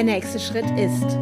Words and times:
Der 0.00 0.06
nächste 0.06 0.40
Schritt 0.40 0.64
ist, 0.78 1.18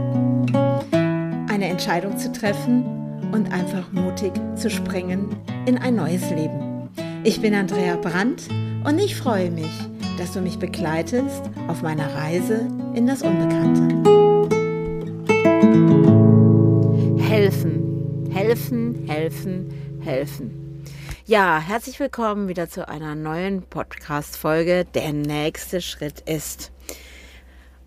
eine 1.53 1.67
Entscheidung 1.69 2.17
zu 2.17 2.31
treffen 2.31 2.85
und 3.33 3.51
einfach 3.51 3.91
mutig 3.91 4.31
zu 4.55 4.71
springen 4.71 5.35
in 5.67 5.79
ein 5.79 5.97
neues 5.97 6.31
Leben. 6.31 6.89
Ich 7.25 7.41
bin 7.41 7.57
Andrea 7.57 7.97
Brandt 7.97 8.45
und 8.85 9.01
ich 9.01 9.17
freue 9.17 9.51
mich, 9.51 9.73
dass 10.17 10.33
du 10.33 10.41
mich 10.41 10.61
begleitest 10.61 11.43
auf 11.67 11.83
meiner 11.83 12.15
Reise 12.15 12.69
in 12.95 13.09
das 13.09 13.23
Unbekannte. 13.23 13.83
Helfen, 17.21 18.31
helfen, 18.33 19.09
helfen, 19.09 19.73
helfen. 20.05 20.85
Ja, 21.27 21.59
herzlich 21.59 21.99
willkommen 21.99 22.47
wieder 22.47 22.69
zu 22.69 22.87
einer 22.87 23.17
neuen 23.17 23.63
Podcast-Folge. 23.63 24.85
Der 24.95 25.13
nächste 25.13 25.81
Schritt 25.81 26.21
ist. 26.21 26.71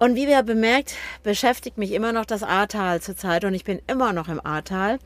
Und 0.01 0.15
wie 0.15 0.25
wir 0.25 0.41
bemerkt, 0.41 0.95
beschäftigt 1.21 1.77
mich 1.77 1.91
immer 1.91 2.11
noch 2.11 2.25
das 2.25 2.41
Ahrtal 2.41 3.01
zurzeit 3.01 3.45
und 3.45 3.53
ich 3.53 3.63
bin 3.63 3.79
immer 3.85 4.13
noch 4.13 4.29
im 4.29 4.43
Ahrtal 4.43 4.97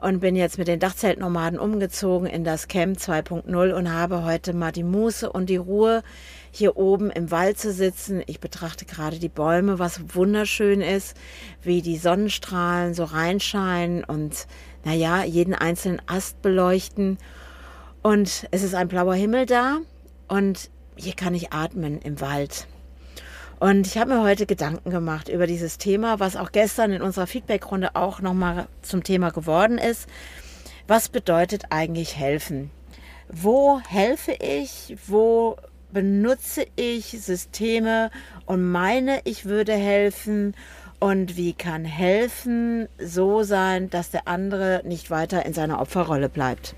und 0.00 0.18
bin 0.18 0.34
jetzt 0.34 0.58
mit 0.58 0.66
den 0.66 0.80
Dachzeltnomaden 0.80 1.56
umgezogen 1.56 2.26
in 2.26 2.42
das 2.42 2.66
Camp 2.66 2.98
2.0 2.98 3.72
und 3.72 3.92
habe 3.92 4.24
heute 4.24 4.52
mal 4.52 4.72
die 4.72 4.82
Muße 4.82 5.30
und 5.30 5.50
die 5.50 5.56
Ruhe, 5.56 6.02
hier 6.50 6.76
oben 6.76 7.10
im 7.10 7.30
Wald 7.30 7.60
zu 7.60 7.72
sitzen. 7.72 8.24
Ich 8.26 8.40
betrachte 8.40 8.86
gerade 8.86 9.20
die 9.20 9.28
Bäume, 9.28 9.78
was 9.78 10.16
wunderschön 10.16 10.80
ist, 10.80 11.16
wie 11.62 11.80
die 11.80 11.96
Sonnenstrahlen 11.96 12.92
so 12.92 13.04
reinscheinen 13.04 14.02
und 14.02 14.48
naja, 14.84 15.22
jeden 15.22 15.54
einzelnen 15.54 16.02
Ast 16.06 16.42
beleuchten. 16.42 17.18
Und 18.02 18.48
es 18.50 18.64
ist 18.64 18.74
ein 18.74 18.88
blauer 18.88 19.14
Himmel 19.14 19.46
da 19.46 19.78
und 20.26 20.70
hier 20.96 21.14
kann 21.14 21.36
ich 21.36 21.52
atmen 21.52 22.00
im 22.02 22.20
Wald. 22.20 22.66
Und 23.60 23.86
ich 23.86 23.98
habe 23.98 24.14
mir 24.14 24.22
heute 24.22 24.46
Gedanken 24.46 24.88
gemacht 24.88 25.28
über 25.28 25.46
dieses 25.46 25.76
Thema, 25.76 26.18
was 26.18 26.34
auch 26.34 26.50
gestern 26.50 26.92
in 26.92 27.02
unserer 27.02 27.26
Feedbackrunde 27.26 27.94
auch 27.94 28.22
nochmal 28.22 28.68
zum 28.80 29.04
Thema 29.04 29.30
geworden 29.32 29.76
ist. 29.76 30.08
Was 30.88 31.10
bedeutet 31.10 31.64
eigentlich 31.68 32.16
helfen? 32.16 32.70
Wo 33.28 33.78
helfe 33.86 34.32
ich? 34.32 34.96
Wo 35.06 35.56
benutze 35.92 36.64
ich 36.76 37.10
Systeme 37.20 38.10
und 38.46 38.72
meine, 38.72 39.20
ich 39.24 39.44
würde 39.44 39.74
helfen? 39.74 40.54
Und 40.98 41.36
wie 41.36 41.52
kann 41.52 41.84
helfen 41.84 42.88
so 42.98 43.42
sein, 43.42 43.90
dass 43.90 44.10
der 44.10 44.26
andere 44.26 44.80
nicht 44.86 45.10
weiter 45.10 45.44
in 45.44 45.52
seiner 45.52 45.82
Opferrolle 45.82 46.30
bleibt? 46.30 46.74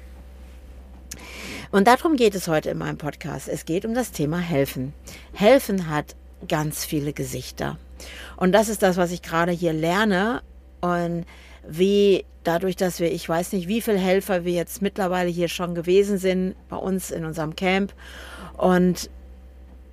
Und 1.71 1.87
darum 1.87 2.17
geht 2.17 2.35
es 2.35 2.49
heute 2.49 2.71
in 2.71 2.79
meinem 2.79 2.99
Podcast. 2.99 3.49
Es 3.49 3.67
geht 3.67 3.85
um 3.85 3.95
das 3.95 4.11
Thema 4.11 4.39
Helfen. 4.39 4.93
Helfen 5.33 5.89
hat 5.89 6.17
ganz 6.49 6.85
viele 6.85 7.13
Gesichter. 7.13 7.79
Und 8.37 8.53
das 8.53 8.69
ist 8.69 8.83
das, 8.83 8.97
was 8.97 9.13
ich 9.13 9.23
gerade 9.23 9.53
hier 9.53 9.73
lerne 9.73 10.43
und 10.81 11.25
wie 11.67 12.25
dadurch, 12.45 12.77
dass 12.77 12.99
wir, 12.99 13.13
ich 13.13 13.29
weiß 13.29 13.53
nicht, 13.53 13.69
wie 13.69 13.81
viele 13.81 13.99
Helfer 13.99 14.45
wir 14.45 14.53
jetzt 14.53 14.83
mittlerweile 14.83 15.31
hier 15.31 15.49
schon 15.49 15.75
gewesen 15.75 16.19
sind 16.19 16.57
bei 16.69 16.77
uns 16.77 17.11
in 17.11 17.25
unserem 17.25 17.55
Camp 17.55 17.95
und 18.57 19.11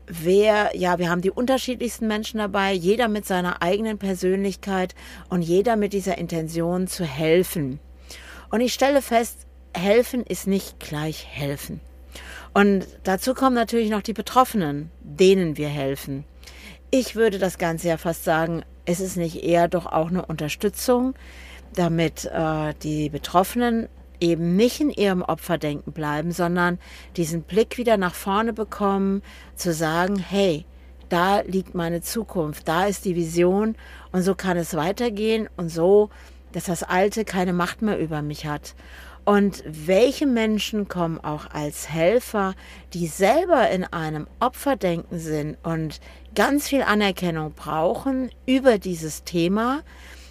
wer, 0.09 0.75
ja, 0.75 0.97
wir 0.97 1.09
haben 1.09 1.21
die 1.21 1.31
unterschiedlichsten 1.31 2.07
Menschen 2.07 2.39
dabei, 2.39 2.73
jeder 2.73 3.07
mit 3.07 3.25
seiner 3.25 3.61
eigenen 3.61 3.97
Persönlichkeit 3.97 4.95
und 5.29 5.41
jeder 5.41 5.75
mit 5.75 5.93
dieser 5.93 6.17
Intention 6.17 6.87
zu 6.87 7.05
helfen. 7.05 7.79
Und 8.49 8.61
ich 8.61 8.73
stelle 8.73 9.01
fest, 9.01 9.45
helfen 9.75 10.23
ist 10.23 10.47
nicht 10.47 10.79
gleich 10.79 11.27
helfen. 11.29 11.79
Und 12.53 12.87
dazu 13.03 13.35
kommen 13.35 13.55
natürlich 13.55 13.91
noch 13.91 14.01
die 14.01 14.13
Betroffenen, 14.13 14.89
denen 15.01 15.55
wir 15.57 15.69
helfen. 15.69 16.25
Ich 16.91 17.15
würde 17.15 17.37
das 17.37 17.59
Ganze 17.59 17.89
ja 17.89 17.97
fast 17.97 18.23
sagen, 18.23 18.63
es 18.85 18.99
ist 18.99 19.15
nicht 19.15 19.43
eher 19.43 19.67
doch 19.67 19.85
auch 19.85 20.09
eine 20.09 20.25
Unterstützung, 20.25 21.13
damit 21.75 22.25
äh, 22.25 22.73
die 22.81 23.09
Betroffenen 23.09 23.87
eben 24.19 24.55
nicht 24.55 24.81
in 24.81 24.89
ihrem 24.89 25.21
Opferdenken 25.21 25.93
bleiben, 25.93 26.31
sondern 26.31 26.79
diesen 27.15 27.43
Blick 27.43 27.77
wieder 27.77 27.97
nach 27.97 28.15
vorne 28.15 28.53
bekommen, 28.53 29.21
zu 29.55 29.71
sagen, 29.71 30.17
hey, 30.17 30.65
da 31.09 31.41
liegt 31.41 31.75
meine 31.75 32.01
Zukunft, 32.01 32.67
da 32.67 32.87
ist 32.87 33.05
die 33.05 33.15
Vision 33.15 33.75
und 34.11 34.23
so 34.23 34.33
kann 34.33 34.57
es 34.57 34.73
weitergehen 34.73 35.47
und 35.57 35.69
so, 35.69 36.09
dass 36.53 36.65
das 36.65 36.81
Alte 36.81 37.23
keine 37.23 37.53
Macht 37.53 37.83
mehr 37.83 37.99
über 37.99 38.23
mich 38.23 38.47
hat. 38.47 38.73
Und 39.25 39.63
welche 39.67 40.25
Menschen 40.25 40.87
kommen 40.87 41.19
auch 41.19 41.51
als 41.51 41.87
Helfer, 41.89 42.55
die 42.93 43.05
selber 43.05 43.69
in 43.69 43.83
einem 43.83 44.25
Opferdenken 44.39 45.19
sind 45.19 45.55
und 45.61 45.99
ganz 46.35 46.67
viel 46.67 46.81
Anerkennung 46.81 47.53
brauchen 47.53 48.31
über 48.45 48.77
dieses 48.77 49.23
Thema, 49.23 49.81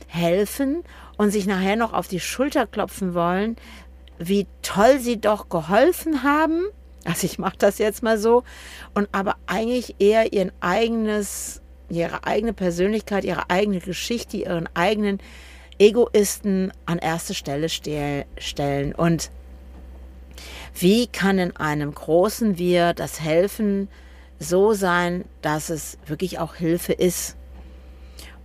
helfen 0.06 0.84
und 1.16 1.30
sich 1.30 1.46
nachher 1.46 1.76
noch 1.76 1.92
auf 1.92 2.08
die 2.08 2.20
Schulter 2.20 2.66
klopfen 2.66 3.14
wollen, 3.14 3.56
wie 4.18 4.46
toll 4.62 4.98
sie 4.98 5.20
doch 5.20 5.48
geholfen 5.48 6.22
haben. 6.22 6.64
Also 7.04 7.26
ich 7.26 7.38
mache 7.38 7.56
das 7.58 7.78
jetzt 7.78 8.02
mal 8.02 8.18
so 8.18 8.42
und 8.94 9.08
aber 9.12 9.36
eigentlich 9.46 9.96
eher 9.98 10.32
ihren 10.32 10.52
eigenes, 10.60 11.62
ihre 11.88 12.24
eigene 12.24 12.52
Persönlichkeit, 12.52 13.24
ihre 13.24 13.50
eigene 13.50 13.80
Geschichte, 13.80 14.36
ihren 14.38 14.68
eigenen 14.74 15.18
Egoisten 15.78 16.72
an 16.86 16.98
erste 16.98 17.34
Stelle 17.34 17.68
stellen. 17.68 18.94
Und 18.94 19.30
wie 20.74 21.06
kann 21.06 21.38
in 21.38 21.56
einem 21.56 21.94
großen 21.94 22.58
Wir 22.58 22.94
das 22.94 23.20
Helfen 23.20 23.88
so 24.38 24.72
sein, 24.72 25.24
dass 25.42 25.70
es 25.70 25.98
wirklich 26.06 26.38
auch 26.38 26.54
Hilfe 26.54 26.92
ist? 26.92 27.36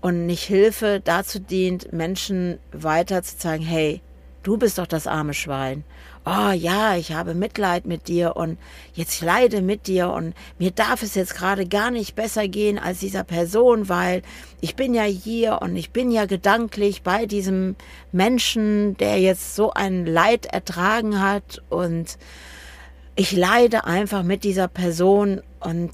Und 0.01 0.25
nicht 0.25 0.43
Hilfe 0.43 1.01
dazu 1.03 1.39
dient, 1.39 1.93
Menschen 1.93 2.59
weiter 2.71 3.23
zu 3.23 3.37
zeigen, 3.37 3.63
hey, 3.63 4.01
du 4.43 4.57
bist 4.57 4.77
doch 4.77 4.87
das 4.87 5.07
arme 5.07 5.33
Schwein 5.33 5.85
oh 6.25 6.51
ja, 6.51 6.95
ich 6.95 7.11
habe 7.11 7.33
Mitleid 7.33 7.85
mit 7.85 8.07
dir 8.07 8.35
und 8.35 8.57
jetzt 8.93 9.21
leide 9.21 9.61
mit 9.61 9.87
dir 9.87 10.09
und 10.09 10.33
mir 10.57 10.71
darf 10.71 11.03
es 11.03 11.15
jetzt 11.15 11.35
gerade 11.35 11.67
gar 11.67 11.91
nicht 11.91 12.15
besser 12.15 12.47
gehen 12.47 12.79
als 12.79 12.99
dieser 12.99 13.23
Person, 13.23 13.89
weil 13.89 14.21
ich 14.61 14.75
bin 14.75 14.93
ja 14.93 15.03
hier 15.03 15.59
und 15.61 15.75
ich 15.75 15.91
bin 15.91 16.11
ja 16.11 16.25
gedanklich 16.25 17.03
bei 17.03 17.25
diesem 17.25 17.75
Menschen, 18.11 18.95
der 18.97 19.19
jetzt 19.19 19.55
so 19.55 19.71
ein 19.73 20.05
Leid 20.05 20.45
ertragen 20.45 21.21
hat 21.21 21.61
und 21.69 22.17
ich 23.15 23.31
leide 23.31 23.85
einfach 23.85 24.23
mit 24.23 24.43
dieser 24.43 24.67
Person 24.67 25.41
und 25.59 25.91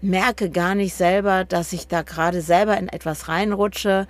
merke 0.00 0.50
gar 0.50 0.74
nicht 0.74 0.94
selber, 0.94 1.44
dass 1.44 1.72
ich 1.72 1.88
da 1.88 2.02
gerade 2.02 2.42
selber 2.42 2.76
in 2.76 2.88
etwas 2.88 3.28
reinrutsche, 3.28 4.06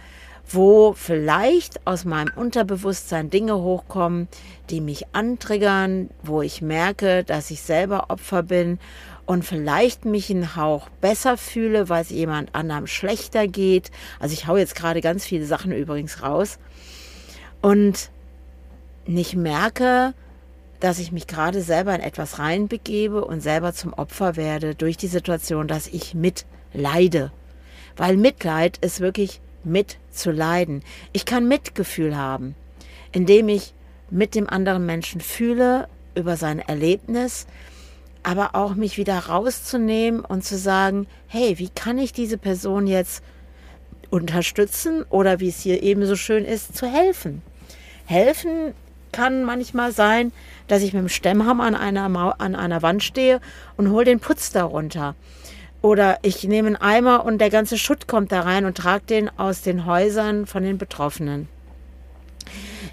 wo 0.48 0.92
vielleicht 0.92 1.86
aus 1.86 2.04
meinem 2.04 2.32
Unterbewusstsein 2.36 3.30
Dinge 3.30 3.56
hochkommen, 3.56 4.28
die 4.70 4.80
mich 4.80 5.06
antriggern, 5.12 6.10
wo 6.22 6.42
ich 6.42 6.62
merke, 6.62 7.24
dass 7.24 7.50
ich 7.50 7.62
selber 7.62 8.10
Opfer 8.10 8.42
bin 8.42 8.78
und 9.24 9.44
vielleicht 9.44 10.04
mich 10.04 10.30
einen 10.30 10.54
Hauch 10.54 10.88
besser 11.00 11.36
fühle, 11.36 11.88
weil 11.88 12.02
es 12.02 12.10
jemand 12.10 12.54
anderem 12.54 12.86
schlechter 12.86 13.48
geht. 13.48 13.90
Also 14.20 14.34
ich 14.34 14.46
hau 14.46 14.56
jetzt 14.56 14.76
gerade 14.76 15.00
ganz 15.00 15.24
viele 15.24 15.46
Sachen 15.46 15.72
übrigens 15.72 16.22
raus 16.22 16.58
und 17.62 18.10
nicht 19.06 19.34
merke, 19.34 20.14
dass 20.80 20.98
ich 20.98 21.12
mich 21.12 21.26
gerade 21.26 21.62
selber 21.62 21.94
in 21.94 22.00
etwas 22.00 22.38
reinbegebe 22.38 23.24
und 23.24 23.40
selber 23.40 23.72
zum 23.72 23.92
Opfer 23.92 24.36
werde 24.36 24.74
durch 24.74 24.96
die 24.96 25.06
Situation, 25.06 25.68
dass 25.68 25.86
ich 25.86 26.14
mitleide. 26.14 27.32
Weil 27.96 28.16
Mitleid 28.16 28.78
ist 28.78 29.00
wirklich 29.00 29.40
mitzuleiden. 29.64 30.82
Ich 31.12 31.24
kann 31.24 31.48
Mitgefühl 31.48 32.16
haben, 32.16 32.54
indem 33.12 33.48
ich 33.48 33.74
mit 34.10 34.34
dem 34.34 34.48
anderen 34.48 34.86
Menschen 34.86 35.20
fühle 35.20 35.88
über 36.14 36.36
sein 36.36 36.60
Erlebnis, 36.60 37.46
aber 38.22 38.54
auch 38.54 38.74
mich 38.74 38.96
wieder 38.96 39.18
rauszunehmen 39.18 40.20
und 40.20 40.44
zu 40.44 40.56
sagen, 40.58 41.06
hey, 41.26 41.58
wie 41.58 41.68
kann 41.68 41.98
ich 41.98 42.12
diese 42.12 42.38
Person 42.38 42.86
jetzt 42.86 43.22
unterstützen 44.10 45.04
oder 45.10 45.40
wie 45.40 45.48
es 45.48 45.60
hier 45.60 45.82
eben 45.82 46.06
so 46.06 46.16
schön 46.16 46.44
ist, 46.44 46.76
zu 46.76 46.86
helfen. 46.86 47.42
Helfen 48.06 48.72
kann 49.16 49.44
manchmal 49.44 49.92
sein, 49.92 50.30
dass 50.68 50.82
ich 50.82 50.92
mit 50.92 51.00
dem 51.00 51.08
Stemmhammer 51.08 51.64
an 51.64 51.74
einer, 51.74 52.36
an 52.38 52.54
einer 52.54 52.82
Wand 52.82 53.02
stehe 53.02 53.40
und 53.78 53.90
hole 53.90 54.04
den 54.04 54.20
Putz 54.20 54.52
darunter. 54.52 55.14
Oder 55.80 56.18
ich 56.20 56.44
nehme 56.44 56.66
einen 56.66 56.76
Eimer 56.76 57.24
und 57.24 57.38
der 57.38 57.48
ganze 57.48 57.78
Schutt 57.78 58.08
kommt 58.08 58.30
da 58.30 58.42
rein 58.42 58.66
und 58.66 58.76
trage 58.76 59.06
den 59.06 59.30
aus 59.38 59.62
den 59.62 59.86
Häusern 59.86 60.44
von 60.44 60.62
den 60.62 60.76
Betroffenen. 60.76 61.48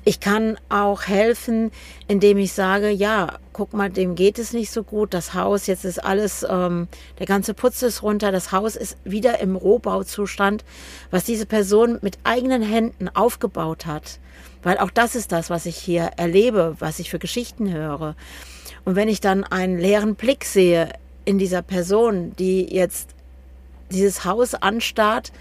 Ich 0.06 0.22
kann 0.22 0.58
auch 0.70 1.04
helfen, 1.04 1.72
indem 2.08 2.38
ich 2.38 2.54
sage, 2.54 2.90
ja, 2.90 3.40
guck 3.52 3.74
mal, 3.74 3.90
dem 3.90 4.16
geht 4.16 4.40
es 4.40 4.54
nicht 4.54 4.72
so 4.72 4.84
gut. 4.84 5.14
Das 5.14 5.34
Haus, 5.34 5.68
jetzt 5.68 5.84
ist 5.84 6.04
alles, 6.04 6.46
ähm, 6.50 6.88
der 7.20 7.26
ganze 7.26 7.54
Putz 7.54 7.82
ist 7.82 8.02
runter. 8.02 8.32
Das 8.32 8.54
Haus 8.54 8.78
ist 8.78 8.96
wieder 9.04 9.40
im 9.40 9.58
Rohbauzustand, 9.58 10.64
was 11.12 11.26
diese 11.26 11.46
Person 11.46 12.00
mit 12.02 12.18
eigenen 12.24 12.62
Händen 12.62 13.10
aufgebaut 13.10 13.86
hat. 13.86 14.20
Weil 14.64 14.78
auch 14.78 14.90
das 14.90 15.16
ist 15.16 15.32
das, 15.32 15.50
was 15.50 15.66
ich 15.66 15.78
hier 15.78 16.12
erlebe, 16.18 16.76
was 16.80 17.00
ich 17.00 17.10
für 17.10 17.20
Geschichten 17.20 17.72
höre. 17.72 18.16
Und 18.86 18.96
wenn 18.96 19.08
ich 19.08 19.22
dann 19.22 19.44
einen 19.44 19.78
leeren 19.78 20.16
Blick 20.16 20.46
sehe 20.46 20.90
in 21.26 21.38
dieser 21.38 21.62
Person, 21.62 22.36
die 22.38 22.74
jetzt 22.74 23.12
dieses 23.92 24.26
Haus 24.26 24.56
anstarrt 24.56 25.32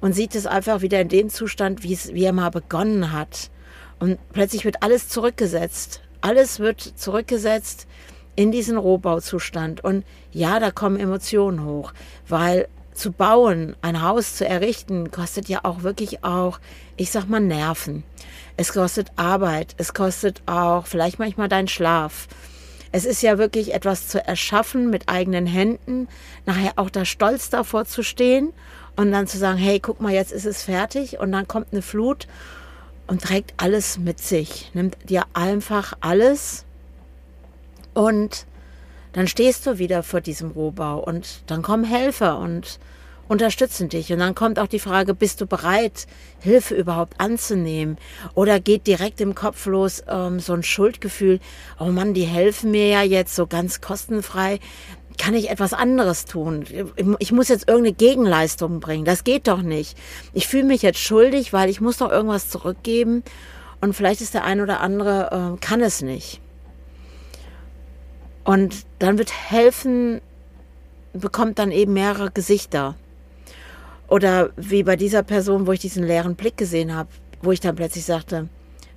und 0.00 0.12
sieht 0.12 0.34
es 0.34 0.46
einfach 0.46 0.82
wieder 0.82 1.00
in 1.00 1.08
dem 1.08 1.30
Zustand, 1.30 1.82
wie 1.82 1.92
es, 1.92 2.12
wie 2.12 2.24
er 2.24 2.32
mal 2.32 2.50
begonnen 2.50 3.12
hat. 3.12 3.50
Und 3.98 4.18
plötzlich 4.32 4.64
wird 4.64 4.82
alles 4.82 5.08
zurückgesetzt. 5.08 6.02
Alles 6.20 6.58
wird 6.58 6.80
zurückgesetzt 6.80 7.86
in 8.34 8.50
diesen 8.50 8.76
Rohbauzustand. 8.76 9.82
Und 9.84 10.04
ja, 10.32 10.58
da 10.58 10.70
kommen 10.70 10.98
Emotionen 10.98 11.64
hoch, 11.64 11.92
weil 12.28 12.68
zu 12.94 13.12
bauen, 13.12 13.76
ein 13.82 14.02
Haus 14.02 14.36
zu 14.36 14.46
errichten, 14.46 15.10
kostet 15.10 15.48
ja 15.48 15.60
auch 15.62 15.82
wirklich 15.82 16.24
auch, 16.24 16.60
ich 16.96 17.10
sag 17.10 17.28
mal, 17.28 17.40
Nerven. 17.40 18.04
Es 18.56 18.72
kostet 18.72 19.10
Arbeit. 19.16 19.74
Es 19.78 19.94
kostet 19.94 20.42
auch 20.46 20.86
vielleicht 20.86 21.18
manchmal 21.18 21.48
deinen 21.48 21.68
Schlaf. 21.68 22.28
Es 22.92 23.04
ist 23.06 23.22
ja 23.22 23.38
wirklich 23.38 23.72
etwas 23.72 24.08
zu 24.08 24.24
erschaffen 24.24 24.90
mit 24.90 25.08
eigenen 25.08 25.46
Händen, 25.46 26.08
nachher 26.44 26.72
auch 26.76 26.90
da 26.90 27.06
stolz 27.06 27.48
davor 27.48 27.86
zu 27.86 28.02
stehen 28.02 28.52
und 28.96 29.10
dann 29.12 29.26
zu 29.26 29.38
sagen, 29.38 29.56
hey, 29.56 29.80
guck 29.80 30.00
mal, 30.02 30.12
jetzt 30.12 30.32
ist 30.32 30.44
es 30.44 30.62
fertig 30.62 31.18
und 31.18 31.32
dann 31.32 31.48
kommt 31.48 31.68
eine 31.72 31.80
Flut 31.80 32.26
und 33.06 33.22
trägt 33.22 33.54
alles 33.56 33.98
mit 33.98 34.20
sich, 34.20 34.70
nimmt 34.74 34.96
dir 35.08 35.24
einfach 35.32 35.94
alles 36.00 36.66
und 37.94 38.46
dann 39.12 39.28
stehst 39.28 39.66
du 39.66 39.78
wieder 39.78 40.02
vor 40.02 40.20
diesem 40.20 40.50
Rohbau 40.50 40.98
und 40.98 41.42
dann 41.46 41.62
kommen 41.62 41.84
Helfer 41.84 42.38
und 42.38 42.78
unterstützen 43.28 43.88
dich. 43.88 44.12
Und 44.12 44.18
dann 44.18 44.34
kommt 44.34 44.58
auch 44.58 44.66
die 44.66 44.78
Frage, 44.78 45.14
bist 45.14 45.40
du 45.40 45.46
bereit, 45.46 46.06
Hilfe 46.40 46.74
überhaupt 46.74 47.20
anzunehmen? 47.20 47.96
Oder 48.34 48.60
geht 48.60 48.86
direkt 48.86 49.20
im 49.20 49.34
Kopf 49.34 49.66
los 49.66 50.02
ähm, 50.08 50.38
so 50.38 50.52
ein 50.52 50.62
Schuldgefühl, 50.62 51.40
oh 51.78 51.86
Mann, 51.86 52.14
die 52.14 52.24
helfen 52.24 52.70
mir 52.70 52.88
ja 52.88 53.02
jetzt 53.02 53.34
so 53.34 53.46
ganz 53.46 53.80
kostenfrei. 53.80 54.60
Kann 55.18 55.34
ich 55.34 55.50
etwas 55.50 55.72
anderes 55.72 56.24
tun? 56.24 56.64
Ich 57.18 57.32
muss 57.32 57.48
jetzt 57.48 57.68
irgendeine 57.68 57.94
Gegenleistung 57.94 58.80
bringen. 58.80 59.04
Das 59.04 59.24
geht 59.24 59.46
doch 59.46 59.62
nicht. 59.62 59.96
Ich 60.32 60.48
fühle 60.48 60.64
mich 60.64 60.82
jetzt 60.82 60.98
schuldig, 60.98 61.52
weil 61.52 61.68
ich 61.68 61.80
muss 61.80 61.98
doch 61.98 62.10
irgendwas 62.10 62.48
zurückgeben. 62.48 63.22
Und 63.80 63.94
vielleicht 63.94 64.20
ist 64.20 64.34
der 64.34 64.44
ein 64.44 64.60
oder 64.60 64.80
andere, 64.80 65.56
äh, 65.56 65.60
kann 65.60 65.82
es 65.82 66.02
nicht. 66.02 66.40
Und 68.44 68.86
dann 68.98 69.18
wird 69.18 69.32
helfen, 69.32 70.20
bekommt 71.12 71.58
dann 71.58 71.70
eben 71.70 71.92
mehrere 71.92 72.30
Gesichter. 72.30 72.96
Oder 74.08 74.50
wie 74.56 74.82
bei 74.82 74.96
dieser 74.96 75.22
Person, 75.22 75.66
wo 75.66 75.72
ich 75.72 75.80
diesen 75.80 76.04
leeren 76.04 76.34
Blick 76.34 76.56
gesehen 76.56 76.94
habe, 76.94 77.08
wo 77.40 77.52
ich 77.52 77.60
dann 77.60 77.76
plötzlich 77.76 78.04
sagte, 78.04 78.48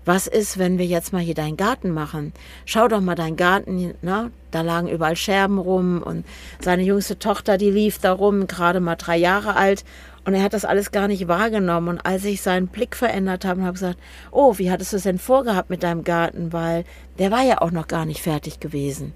was 0.04 0.28
ist, 0.28 0.60
wenn 0.60 0.78
wir 0.78 0.86
jetzt 0.86 1.14
mal 1.14 1.22
hier 1.22 1.34
deinen 1.34 1.58
Garten 1.58 1.90
machen? 1.90 2.34
Schau 2.66 2.88
doch 2.88 3.02
mal 3.02 3.16
deinen 3.16 3.38
Garten, 3.38 3.96
ne? 4.02 4.32
da 4.52 4.62
lagen 4.62 4.88
überall 4.88 5.16
Scherben 5.16 5.58
rum 5.58 6.04
und 6.04 6.26
seine 6.60 6.84
jüngste 6.84 7.18
Tochter, 7.18 7.58
die 7.58 7.72
lief 7.72 7.98
da 7.98 8.12
rum, 8.12 8.46
gerade 8.46 8.80
mal 8.80 8.96
drei 8.96 9.18
Jahre 9.18 9.56
alt 9.56 9.84
und 10.26 10.34
er 10.34 10.42
hat 10.42 10.54
das 10.54 10.66
alles 10.66 10.92
gar 10.92 11.08
nicht 11.08 11.28
wahrgenommen. 11.28 11.88
Und 11.88 12.06
als 12.06 12.26
ich 12.26 12.42
seinen 12.42 12.68
Blick 12.68 12.96
verändert 12.96 13.46
habe 13.46 13.60
und 13.60 13.66
habe 13.66 13.74
gesagt, 13.74 14.00
oh, 14.32 14.58
wie 14.58 14.72
hattest 14.72 14.92
du 14.92 14.98
es 14.98 15.04
denn 15.04 15.20
vorgehabt 15.20 15.70
mit 15.70 15.84
deinem 15.84 16.04
Garten? 16.04 16.52
Weil 16.52 16.84
der 17.20 17.32
war 17.32 17.44
ja 17.44 17.62
auch 17.62 17.72
noch 17.72 17.88
gar 17.88 18.06
nicht 18.06 18.22
fertig 18.22 18.60
gewesen. 18.60 19.14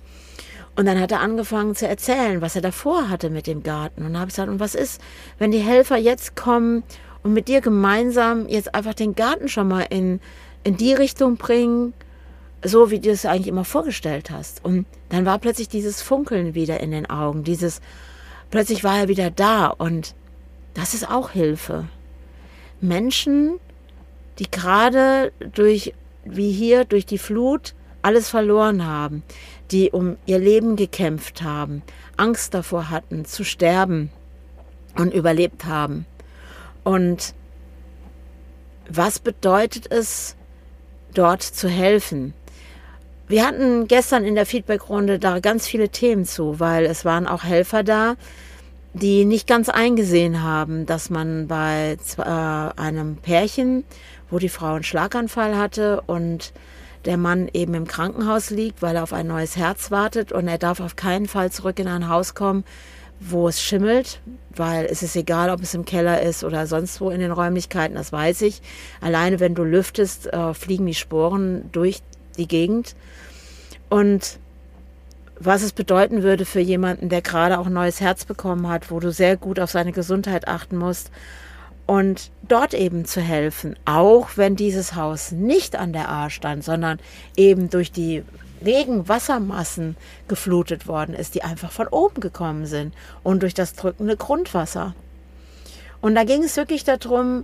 Und 0.76 0.86
dann 0.86 1.00
hat 1.00 1.12
er 1.12 1.20
angefangen 1.20 1.76
zu 1.76 1.88
erzählen, 1.88 2.42
was 2.42 2.56
er 2.56 2.62
davor 2.62 3.10
hatte 3.10 3.30
mit 3.30 3.48
dem 3.48 3.64
Garten. 3.64 4.02
Und 4.02 4.14
dann 4.14 4.22
habe 4.22 4.30
ich 4.30 4.36
gesagt, 4.36 4.50
und 4.50 4.60
was 4.60 4.76
ist, 4.76 5.02
wenn 5.38 5.52
die 5.52 5.60
Helfer 5.60 5.98
jetzt 5.98 6.36
kommen 6.36 6.84
und 7.24 7.34
mit 7.34 7.48
dir 7.48 7.62
gemeinsam 7.62 8.48
jetzt 8.48 8.74
einfach 8.74 8.94
den 8.94 9.16
Garten 9.16 9.50
schon 9.50 9.68
mal 9.68 9.86
in, 9.90 10.22
in 10.64 10.78
die 10.78 10.94
Richtung 10.94 11.36
bringen, 11.36 11.94
so 12.64 12.92
wie 12.92 13.00
du 13.00 13.10
es 13.10 13.26
eigentlich 13.26 13.48
immer 13.48 13.66
vorgestellt 13.66 14.32
hast. 14.32 14.64
Und 14.64 14.86
dann 15.10 15.26
war 15.26 15.40
plötzlich 15.40 15.70
dieses 15.70 16.02
Funkeln 16.02 16.56
wieder 16.56 16.80
in 16.80 16.92
den 16.92 17.10
Augen, 17.10 17.44
dieses, 17.44 17.82
plötzlich 18.52 18.84
war 18.84 19.00
er 19.00 19.08
wieder 19.08 19.32
da 19.32 19.68
und 19.68 20.16
das 20.74 20.94
ist 20.94 21.10
auch 21.10 21.32
Hilfe. 21.32 21.86
Menschen, 22.82 23.60
die 24.40 24.50
gerade 24.50 25.32
durch, 25.54 25.94
wie 26.24 26.52
hier, 26.52 26.86
durch 26.86 27.06
die 27.06 27.18
Flut 27.18 27.74
alles 28.02 28.30
verloren 28.30 28.86
haben, 28.86 29.24
die 29.72 29.92
um 29.92 30.18
ihr 30.26 30.40
Leben 30.40 30.76
gekämpft 30.76 31.42
haben, 31.42 31.82
Angst 32.18 32.54
davor 32.54 32.90
hatten 32.90 33.26
zu 33.26 33.44
sterben 33.44 34.12
und 34.96 35.14
überlebt 35.14 35.66
haben. 35.66 36.06
Und 36.84 37.34
was 38.90 39.20
bedeutet 39.20 39.92
es, 39.92 40.36
dort 41.14 41.44
zu 41.44 41.68
helfen? 41.70 42.34
Wir 43.28 43.46
hatten 43.46 43.88
gestern 43.88 44.26
in 44.26 44.34
der 44.34 44.48
Feedbackrunde 44.48 45.20
da 45.20 45.40
ganz 45.40 45.68
viele 45.68 45.90
Themen 45.90 46.26
zu, 46.26 46.60
weil 46.60 46.86
es 46.86 47.06
waren 47.06 47.28
auch 47.28 47.44
Helfer 47.44 47.84
da, 47.84 48.16
die 48.94 49.24
nicht 49.26 49.48
ganz 49.48 49.70
eingesehen 49.70 50.42
haben, 50.42 50.88
dass 50.88 51.12
man 51.12 51.48
bei 51.48 51.98
äh, 52.18 52.22
einem 52.22 53.18
Pärchen, 53.18 53.84
wo 54.32 54.40
die 54.40 54.50
Frau 54.50 54.74
einen 54.74 54.84
Schlaganfall 54.84 55.58
hatte 55.58 56.02
und 56.08 56.54
der 57.06 57.18
Mann 57.18 57.50
eben 57.54 57.74
im 57.74 57.88
Krankenhaus 57.88 58.50
liegt, 58.50 58.82
weil 58.82 58.96
er 58.96 59.04
auf 59.04 59.14
ein 59.14 59.28
neues 59.28 59.56
Herz 59.56 59.92
wartet 59.92 60.32
und 60.32 60.48
er 60.48 60.58
darf 60.58 60.80
auf 60.80 60.96
keinen 60.96 61.28
Fall 61.28 61.52
zurück 61.52 61.80
in 61.80 61.88
ein 61.88 62.10
Haus 62.10 62.36
kommen, 62.36 62.64
wo 63.20 63.48
es 63.48 63.62
schimmelt, 63.62 64.22
weil 64.56 64.86
es 64.86 65.04
ist 65.04 65.16
egal, 65.16 65.50
ob 65.50 65.62
es 65.62 65.74
im 65.74 65.86
Keller 65.86 66.22
ist 66.22 66.44
oder 66.44 66.68
sonst 66.68 67.02
wo 67.02 67.10
in 67.10 67.20
den 67.20 67.32
Räumlichkeiten, 67.32 67.96
das 67.96 68.12
weiß 68.12 68.42
ich. 68.44 68.62
Alleine 69.02 69.40
wenn 69.40 69.56
du 69.56 69.64
lüftest, 69.64 70.32
äh, 70.32 70.54
fliegen 70.54 70.86
die 70.86 70.94
Sporen 70.94 71.70
durch 71.72 72.02
die 72.38 72.48
Gegend. 72.48 72.96
Und 73.90 74.40
was 75.40 75.64
es 75.64 75.72
bedeuten 75.72 76.24
würde 76.24 76.46
für 76.46 76.60
jemanden, 76.60 77.10
der 77.10 77.22
gerade 77.22 77.60
auch 77.60 77.68
ein 77.68 77.74
neues 77.74 78.02
Herz 78.02 78.26
bekommen 78.26 78.68
hat, 78.68 78.92
wo 78.92 79.00
du 79.00 79.12
sehr 79.12 79.38
gut 79.38 79.60
auf 79.60 79.72
seine 79.72 79.94
Gesundheit 79.94 80.48
achten 80.48 80.78
musst 80.78 81.12
und 81.90 82.30
dort 82.48 82.76
eben 82.76 83.06
zu 83.06 83.20
helfen, 83.20 83.76
auch 83.86 84.30
wenn 84.36 84.56
dieses 84.56 84.94
Haus 84.94 85.32
nicht 85.32 85.76
an 85.76 85.92
der 85.92 86.08
A 86.08 86.30
stand, 86.30 86.64
sondern 86.64 87.00
eben 87.36 87.72
durch 87.72 87.92
die 87.92 88.22
Regenwassermassen 88.64 89.98
geflutet 90.28 90.88
worden 90.88 91.16
ist, 91.16 91.34
die 91.34 91.42
einfach 91.42 91.72
von 91.72 91.88
oben 91.88 92.22
gekommen 92.22 92.68
sind 92.68 92.94
und 93.24 93.42
durch 93.42 93.56
das 93.56 93.74
drückende 93.74 94.18
Grundwasser. 94.18 94.94
Und 96.00 96.14
da 96.14 96.26
ging 96.26 96.44
es 96.44 96.58
wirklich 96.58 96.84
darum, 96.84 97.44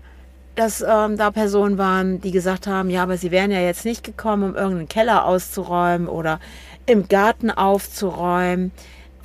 dass 0.54 0.82
ähm, 0.88 1.18
da 1.18 1.32
Personen 1.32 1.80
waren, 1.80 2.22
die 2.22 2.32
gesagt 2.32 2.68
haben, 2.68 2.92
ja, 2.92 3.02
aber 3.02 3.18
sie 3.18 3.32
wären 3.32 3.50
ja 3.50 3.62
jetzt 3.62 3.84
nicht 3.84 4.04
gekommen, 4.04 4.52
um 4.52 4.56
irgendeinen 4.56 4.90
Keller 4.90 5.26
auszuräumen 5.26 6.08
oder 6.08 6.40
im 6.86 7.08
Garten 7.08 7.50
aufzuräumen 7.50 8.72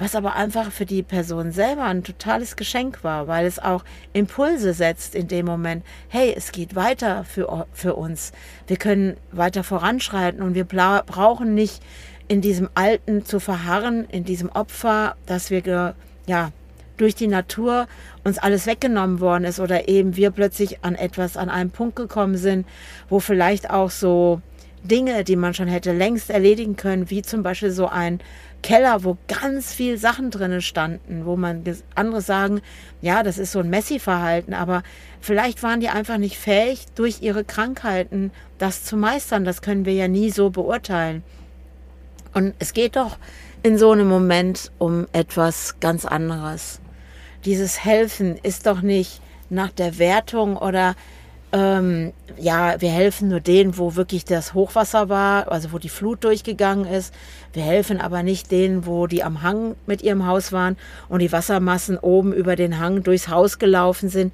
was 0.00 0.14
aber 0.14 0.34
einfach 0.34 0.72
für 0.72 0.86
die 0.86 1.02
Person 1.02 1.52
selber 1.52 1.84
ein 1.84 2.02
totales 2.02 2.56
Geschenk 2.56 3.04
war, 3.04 3.28
weil 3.28 3.46
es 3.46 3.58
auch 3.58 3.84
Impulse 4.14 4.72
setzt 4.72 5.14
in 5.14 5.28
dem 5.28 5.44
Moment, 5.44 5.84
hey, 6.08 6.32
es 6.34 6.52
geht 6.52 6.74
weiter 6.74 7.24
für, 7.24 7.66
für 7.72 7.94
uns, 7.94 8.32
wir 8.66 8.78
können 8.78 9.16
weiter 9.30 9.62
voranschreiten 9.62 10.42
und 10.42 10.54
wir 10.54 10.64
brauchen 10.64 11.54
nicht 11.54 11.82
in 12.28 12.40
diesem 12.40 12.70
Alten 12.74 13.26
zu 13.26 13.40
verharren, 13.40 14.06
in 14.06 14.24
diesem 14.24 14.48
Opfer, 14.48 15.16
dass 15.26 15.50
wir 15.50 15.94
ja 16.26 16.50
durch 16.96 17.14
die 17.14 17.28
Natur 17.28 17.86
uns 18.24 18.38
alles 18.38 18.66
weggenommen 18.66 19.20
worden 19.20 19.44
ist 19.44 19.60
oder 19.60 19.88
eben 19.88 20.16
wir 20.16 20.30
plötzlich 20.30 20.82
an 20.82 20.94
etwas, 20.94 21.36
an 21.36 21.50
einem 21.50 21.70
Punkt 21.70 21.96
gekommen 21.96 22.36
sind, 22.36 22.66
wo 23.10 23.20
vielleicht 23.20 23.68
auch 23.68 23.90
so 23.90 24.40
Dinge, 24.82 25.24
die 25.24 25.36
man 25.36 25.52
schon 25.52 25.68
hätte 25.68 25.92
längst 25.92 26.30
erledigen 26.30 26.76
können, 26.76 27.10
wie 27.10 27.22
zum 27.22 27.42
Beispiel 27.42 27.70
so 27.70 27.86
ein 27.86 28.20
Keller, 28.62 29.04
wo 29.04 29.16
ganz 29.28 29.72
viel 29.72 29.96
Sachen 29.98 30.30
drinnen 30.30 30.60
standen, 30.60 31.24
wo 31.24 31.36
man 31.36 31.64
andere 31.94 32.20
sagen, 32.20 32.60
ja, 33.00 33.22
das 33.22 33.38
ist 33.38 33.52
so 33.52 33.60
ein 33.60 33.70
Messi-Verhalten, 33.70 34.54
aber 34.54 34.82
vielleicht 35.20 35.62
waren 35.62 35.80
die 35.80 35.88
einfach 35.88 36.18
nicht 36.18 36.38
fähig, 36.38 36.86
durch 36.94 37.22
ihre 37.22 37.44
Krankheiten 37.44 38.30
das 38.58 38.84
zu 38.84 38.96
meistern. 38.96 39.44
Das 39.44 39.62
können 39.62 39.84
wir 39.84 39.94
ja 39.94 40.08
nie 40.08 40.30
so 40.30 40.50
beurteilen. 40.50 41.22
Und 42.34 42.54
es 42.58 42.72
geht 42.72 42.96
doch 42.96 43.18
in 43.62 43.78
so 43.78 43.90
einem 43.92 44.08
Moment 44.08 44.70
um 44.78 45.06
etwas 45.12 45.80
ganz 45.80 46.04
anderes. 46.04 46.80
Dieses 47.44 47.84
Helfen 47.84 48.36
ist 48.42 48.66
doch 48.66 48.82
nicht 48.82 49.20
nach 49.48 49.70
der 49.70 49.98
Wertung 49.98 50.56
oder 50.56 50.94
ähm, 51.52 52.12
ja, 52.38 52.80
wir 52.80 52.90
helfen 52.90 53.28
nur 53.28 53.40
denen, 53.40 53.76
wo 53.76 53.96
wirklich 53.96 54.24
das 54.24 54.54
Hochwasser 54.54 55.08
war, 55.08 55.50
also 55.50 55.72
wo 55.72 55.78
die 55.78 55.88
Flut 55.88 56.22
durchgegangen 56.22 56.86
ist. 56.86 57.12
Wir 57.52 57.64
helfen 57.64 58.00
aber 58.00 58.22
nicht 58.22 58.50
denen, 58.50 58.86
wo 58.86 59.06
die 59.06 59.24
am 59.24 59.42
Hang 59.42 59.74
mit 59.86 60.02
ihrem 60.02 60.26
Haus 60.26 60.52
waren 60.52 60.76
und 61.08 61.20
die 61.20 61.32
Wassermassen 61.32 61.98
oben 61.98 62.32
über 62.32 62.54
den 62.54 62.78
Hang 62.78 63.02
durchs 63.02 63.28
Haus 63.28 63.58
gelaufen 63.58 64.08
sind. 64.08 64.32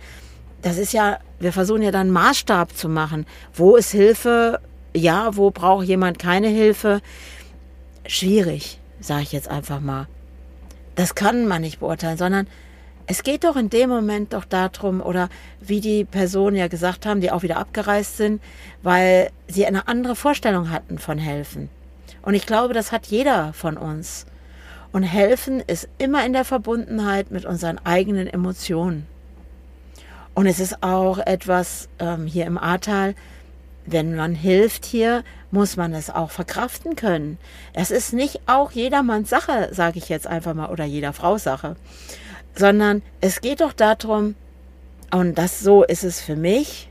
Das 0.61 0.77
ist 0.77 0.93
ja, 0.93 1.19
wir 1.41 1.53
versuchen 1.53 1.83
ja 1.83 1.91
dann 1.91 2.11
Maßstab 2.11 2.77
zu 2.77 2.89
machen. 2.89 3.27
Wo 3.55 3.77
ist 3.77 3.93
Hilfe? 3.93 4.61
Ja, 4.95 5.37
wo 5.37 5.51
braucht 5.51 5.87
jemand 5.87 6.19
keine 6.19 6.49
Hilfe? 6.49 7.01
Schwierig, 8.07 8.79
sage 9.01 9.23
ich 9.23 9.33
jetzt 9.33 9.49
einfach 9.49 9.81
mal. 9.81 10.07
Das 10.97 11.15
kann 11.15 11.47
man 11.47 11.63
nicht 11.63 11.81
beurteilen, 11.81 12.19
sondern 12.19 12.47
es 13.07 13.23
geht 13.23 13.45
doch 13.45 13.57
in 13.57 13.71
dem 13.71 13.89
Moment 13.89 14.33
doch 14.33 14.45
darum, 14.45 15.01
oder 15.01 15.29
wie 15.61 15.81
die 15.81 16.05
Personen 16.05 16.57
ja 16.57 16.69
gesagt 16.69 17.07
haben, 17.07 17.21
die 17.21 17.31
auch 17.31 17.43
wieder 17.43 17.59
abgereist 17.59 18.17
sind, 18.17 18.43
weil 18.83 19.31
sie 19.47 19.67
eine 19.67 19.89
andere 19.89 20.17
Vorstellung 20.17 20.71
hatten 20.71 20.99
von 20.99 21.19
helfen. 21.19 21.69
Und 22.23 22.35
ich 22.35 22.47
glaube, 22.47 22.75
das 22.75 22.91
hat 22.91 23.07
jeder 23.07 23.53
von 23.53 23.77
uns. 23.77 24.27
Und 24.93 25.05
helfen 25.05 25.61
ist 25.61 25.89
immer 25.99 26.25
in 26.27 26.33
der 26.33 26.45
Verbundenheit 26.45 27.31
mit 27.31 27.45
unseren 27.45 27.79
eigenen 27.85 28.27
Emotionen. 28.27 29.07
Und 30.35 30.47
es 30.47 30.59
ist 30.59 30.83
auch 30.83 31.19
etwas 31.19 31.89
ähm, 31.99 32.27
hier 32.27 32.47
im 32.47 32.59
Ahrtal, 32.59 33.15
wenn 33.87 34.17
man 34.17 34.35
hilft 34.35 34.85
hier, 34.85 35.23
muss 35.51 35.77
man 35.77 35.95
es 35.95 36.11
auch 36.11 36.31
verkraften 36.31 36.97
können. 36.97 37.39
Es 37.73 37.91
ist 37.91 38.13
nicht 38.13 38.41
auch 38.47 38.73
jedermanns 38.73 39.31
Sache, 39.31 39.69
sage 39.73 39.99
ich 39.99 40.09
jetzt 40.09 40.27
einfach 40.27 40.55
mal, 40.55 40.71
oder 40.71 40.85
jeder 40.85 41.13
Frau 41.13 41.39
Sache, 41.39 41.77
sondern 42.57 43.03
es 43.21 43.41
geht 43.41 43.61
doch 43.61 43.73
darum, 43.73 44.35
und 45.13 45.37
das 45.39 45.61
so 45.61 45.85
ist 45.85 46.05
es 46.05 46.21
für 46.21 46.37
mich, 46.37 46.89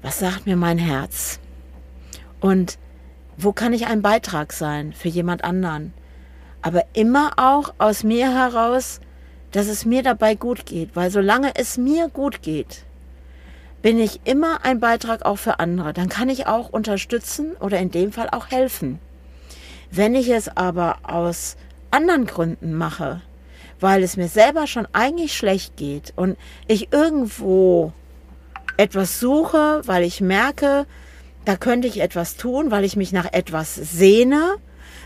was 0.00 0.18
sagt 0.18 0.46
mir 0.46 0.56
mein 0.56 0.78
Herz? 0.78 1.38
Und 2.40 2.78
wo 3.36 3.52
kann 3.52 3.72
ich 3.72 3.86
ein 3.86 4.02
Beitrag 4.02 4.52
sein 4.52 4.92
für 4.92 5.08
jemand 5.08 5.44
anderen? 5.44 5.92
Aber 6.62 6.84
immer 6.92 7.32
auch 7.36 7.74
aus 7.78 8.02
mir 8.02 8.32
heraus, 8.32 9.00
dass 9.50 9.66
es 9.66 9.84
mir 9.84 10.02
dabei 10.02 10.34
gut 10.34 10.64
geht, 10.64 10.96
weil 10.96 11.10
solange 11.10 11.54
es 11.54 11.76
mir 11.76 12.08
gut 12.08 12.42
geht, 12.42 12.84
bin 13.82 13.98
ich 13.98 14.20
immer 14.24 14.64
ein 14.64 14.80
Beitrag 14.80 15.24
auch 15.24 15.38
für 15.38 15.58
andere. 15.58 15.92
Dann 15.92 16.08
kann 16.08 16.28
ich 16.28 16.46
auch 16.46 16.70
unterstützen 16.70 17.52
oder 17.60 17.78
in 17.78 17.90
dem 17.90 18.12
Fall 18.12 18.28
auch 18.30 18.50
helfen. 18.50 19.00
Wenn 19.90 20.14
ich 20.14 20.30
es 20.30 20.56
aber 20.56 20.98
aus 21.02 21.56
anderen 21.90 22.26
Gründen 22.26 22.74
mache, 22.74 23.20
weil 23.82 24.02
es 24.02 24.16
mir 24.16 24.28
selber 24.28 24.66
schon 24.66 24.86
eigentlich 24.92 25.36
schlecht 25.36 25.76
geht 25.76 26.12
und 26.14 26.36
ich 26.68 26.92
irgendwo 26.92 27.92
etwas 28.76 29.18
suche, 29.18 29.82
weil 29.84 30.04
ich 30.04 30.20
merke, 30.20 30.86
da 31.44 31.56
könnte 31.56 31.88
ich 31.88 32.00
etwas 32.00 32.36
tun, 32.36 32.70
weil 32.70 32.84
ich 32.84 32.96
mich 32.96 33.12
nach 33.12 33.32
etwas 33.32 33.74
sehne, 33.74 34.54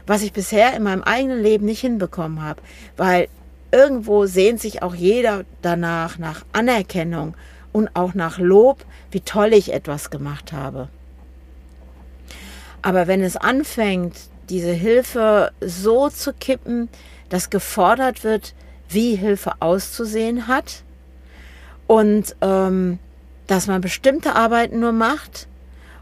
was 0.06 0.22
ich 0.22 0.32
bisher 0.32 0.74
in 0.74 0.82
meinem 0.82 1.02
eigenen 1.02 1.42
Leben 1.42 1.64
nicht 1.64 1.80
hinbekommen 1.80 2.42
habe. 2.42 2.60
Weil 2.96 3.28
irgendwo 3.72 4.26
sehnt 4.26 4.60
sich 4.60 4.82
auch 4.82 4.94
jeder 4.94 5.44
danach, 5.62 6.18
nach 6.18 6.44
Anerkennung 6.52 7.34
und 7.72 7.96
auch 7.96 8.14
nach 8.14 8.38
Lob, 8.38 8.84
wie 9.10 9.20
toll 9.20 9.54
ich 9.54 9.72
etwas 9.72 10.10
gemacht 10.10 10.52
habe. 10.52 10.88
Aber 12.82 13.06
wenn 13.06 13.22
es 13.22 13.36
anfängt, 13.36 14.16
diese 14.50 14.72
Hilfe 14.72 15.50
so 15.60 16.08
zu 16.10 16.32
kippen, 16.34 16.88
dass 17.30 17.50
gefordert 17.50 18.22
wird, 18.22 18.54
wie 18.88 19.16
Hilfe 19.16 19.52
auszusehen 19.60 20.46
hat 20.46 20.82
und 21.86 22.36
ähm, 22.40 22.98
dass 23.46 23.66
man 23.66 23.80
bestimmte 23.80 24.34
Arbeiten 24.34 24.80
nur 24.80 24.92
macht 24.92 25.48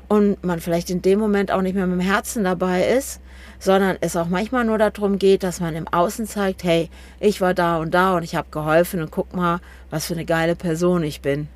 und 0.09 0.43
man 0.45 0.61
vielleicht 0.61 0.91
in 0.91 1.03
dem 1.03 1.19
Moment 1.19 1.50
auch 1.50 1.62
nicht 1.62 1.75
mehr 1.75 1.87
mit 1.87 2.00
dem 2.00 2.07
Herzen 2.07 2.45
dabei 2.45 2.87
ist, 2.88 3.21
sondern 3.59 3.97
es 4.00 4.17
auch 4.17 4.29
manchmal 4.29 4.64
nur 4.64 4.79
darum 4.79 5.19
geht, 5.19 5.43
dass 5.43 5.61
man 5.61 5.75
im 5.75 5.88
Außen 5.88 6.26
zeigt, 6.26 6.64
hey, 6.64 6.91
ich 7.21 7.41
war 7.41 7.55
da 7.55 7.79
und 7.79 7.93
da 7.95 8.17
und 8.17 8.23
ich 8.23 8.35
habe 8.35 8.49
geholfen 8.50 9.00
und 9.00 9.11
guck 9.11 9.35
mal, 9.35 9.61
was 9.91 10.07
für 10.07 10.14
eine 10.14 10.25
geile 10.25 10.57
Person 10.57 11.03
ich 11.03 11.21
bin. 11.21 11.49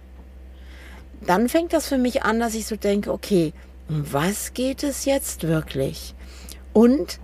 Dann 1.21 1.49
fängt 1.49 1.73
das 1.73 1.87
für 1.87 1.99
mich 1.99 2.23
an, 2.23 2.41
dass 2.41 2.55
ich 2.55 2.67
so 2.67 2.77
denke, 2.77 3.13
okay, 3.13 3.53
um 3.89 4.13
was 4.13 4.55
geht 4.55 4.83
es 4.83 5.05
jetzt 5.05 5.47
wirklich? 5.47 6.15
Und 6.73 7.19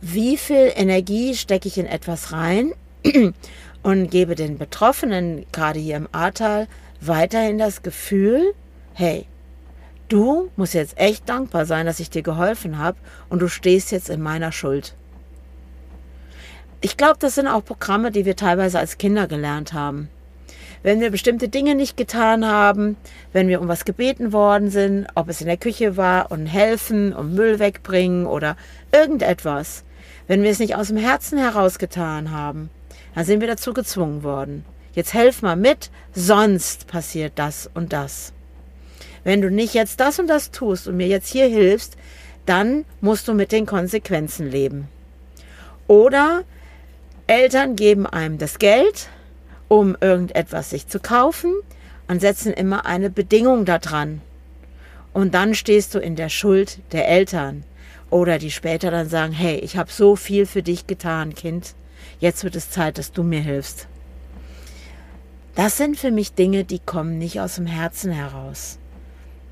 wie 0.00 0.36
viel 0.36 0.72
Energie 0.74 1.34
stecke 1.34 1.68
ich 1.68 1.78
in 1.78 1.86
etwas 1.86 2.32
rein 2.32 2.72
und 3.82 4.10
gebe 4.10 4.34
den 4.34 4.58
Betroffenen, 4.58 5.46
gerade 5.52 5.78
hier 5.78 5.96
im 5.96 6.08
Ahrtal, 6.12 6.68
weiterhin 7.00 7.58
das 7.58 7.82
Gefühl, 7.82 8.54
hey, 8.94 9.26
du 10.08 10.50
musst 10.56 10.74
jetzt 10.74 10.98
echt 10.98 11.28
dankbar 11.28 11.66
sein, 11.66 11.86
dass 11.86 12.00
ich 12.00 12.10
dir 12.10 12.22
geholfen 12.22 12.78
habe 12.78 12.98
und 13.28 13.40
du 13.40 13.48
stehst 13.48 13.90
jetzt 13.92 14.10
in 14.10 14.20
meiner 14.20 14.52
Schuld. 14.52 14.94
Ich 16.82 16.96
glaube, 16.96 17.16
das 17.18 17.34
sind 17.34 17.46
auch 17.46 17.64
Programme, 17.64 18.10
die 18.10 18.24
wir 18.24 18.36
teilweise 18.36 18.78
als 18.78 18.98
Kinder 18.98 19.26
gelernt 19.26 19.72
haben. 19.72 20.08
Wenn 20.82 21.00
wir 21.00 21.10
bestimmte 21.10 21.50
Dinge 21.50 21.74
nicht 21.74 21.98
getan 21.98 22.46
haben, 22.46 22.96
wenn 23.34 23.48
wir 23.48 23.60
um 23.60 23.68
was 23.68 23.84
gebeten 23.84 24.32
worden 24.32 24.70
sind, 24.70 25.06
ob 25.14 25.28
es 25.28 25.42
in 25.42 25.46
der 25.46 25.58
Küche 25.58 25.98
war 25.98 26.32
und 26.32 26.46
helfen, 26.46 27.12
um 27.12 27.34
Müll 27.34 27.58
wegbringen 27.58 28.26
oder 28.26 28.56
irgendetwas, 28.90 29.84
wenn 30.26 30.42
wir 30.42 30.50
es 30.50 30.58
nicht 30.58 30.76
aus 30.76 30.88
dem 30.88 30.96
Herzen 30.96 31.36
heraus 31.36 31.78
getan 31.78 32.30
haben, 32.30 32.70
dann 33.14 33.24
sind 33.24 33.40
wir 33.40 33.48
dazu 33.48 33.72
gezwungen 33.72 34.22
worden. 34.22 34.64
Jetzt 34.92 35.14
helf 35.14 35.42
mal 35.42 35.56
mit, 35.56 35.90
sonst 36.12 36.86
passiert 36.86 37.34
das 37.36 37.70
und 37.74 37.92
das. 37.92 38.32
Wenn 39.24 39.40
du 39.40 39.50
nicht 39.50 39.74
jetzt 39.74 40.00
das 40.00 40.18
und 40.18 40.26
das 40.26 40.50
tust 40.50 40.88
und 40.88 40.96
mir 40.96 41.06
jetzt 41.06 41.28
hier 41.28 41.46
hilfst, 41.46 41.96
dann 42.46 42.84
musst 43.00 43.28
du 43.28 43.34
mit 43.34 43.52
den 43.52 43.66
Konsequenzen 43.66 44.50
leben. 44.50 44.88
Oder 45.86 46.44
Eltern 47.26 47.76
geben 47.76 48.06
einem 48.06 48.38
das 48.38 48.58
Geld, 48.58 49.08
um 49.68 49.96
irgendetwas 50.00 50.70
sich 50.70 50.88
zu 50.88 50.98
kaufen 50.98 51.54
und 52.08 52.20
setzen 52.20 52.52
immer 52.52 52.86
eine 52.86 53.10
Bedingung 53.10 53.64
daran. 53.64 54.20
Und 55.12 55.34
dann 55.34 55.54
stehst 55.54 55.94
du 55.94 55.98
in 55.98 56.16
der 56.16 56.28
Schuld 56.28 56.78
der 56.92 57.08
Eltern. 57.08 57.64
Oder 58.10 58.38
die 58.38 58.50
später 58.50 58.90
dann 58.90 59.08
sagen, 59.08 59.32
hey, 59.32 59.56
ich 59.58 59.76
habe 59.76 59.92
so 59.92 60.16
viel 60.16 60.46
für 60.46 60.62
dich 60.62 60.86
getan, 60.88 61.34
Kind. 61.34 61.74
Jetzt 62.20 62.44
wird 62.44 62.54
es 62.54 62.70
Zeit, 62.70 62.98
dass 62.98 63.12
du 63.12 63.22
mir 63.22 63.40
hilfst. 63.40 63.88
Das 65.54 65.76
sind 65.76 65.98
für 65.98 66.10
mich 66.10 66.34
Dinge, 66.34 66.64
die 66.64 66.78
kommen 66.78 67.18
nicht 67.18 67.40
aus 67.40 67.56
dem 67.56 67.66
Herzen 67.66 68.12
heraus. 68.12 68.78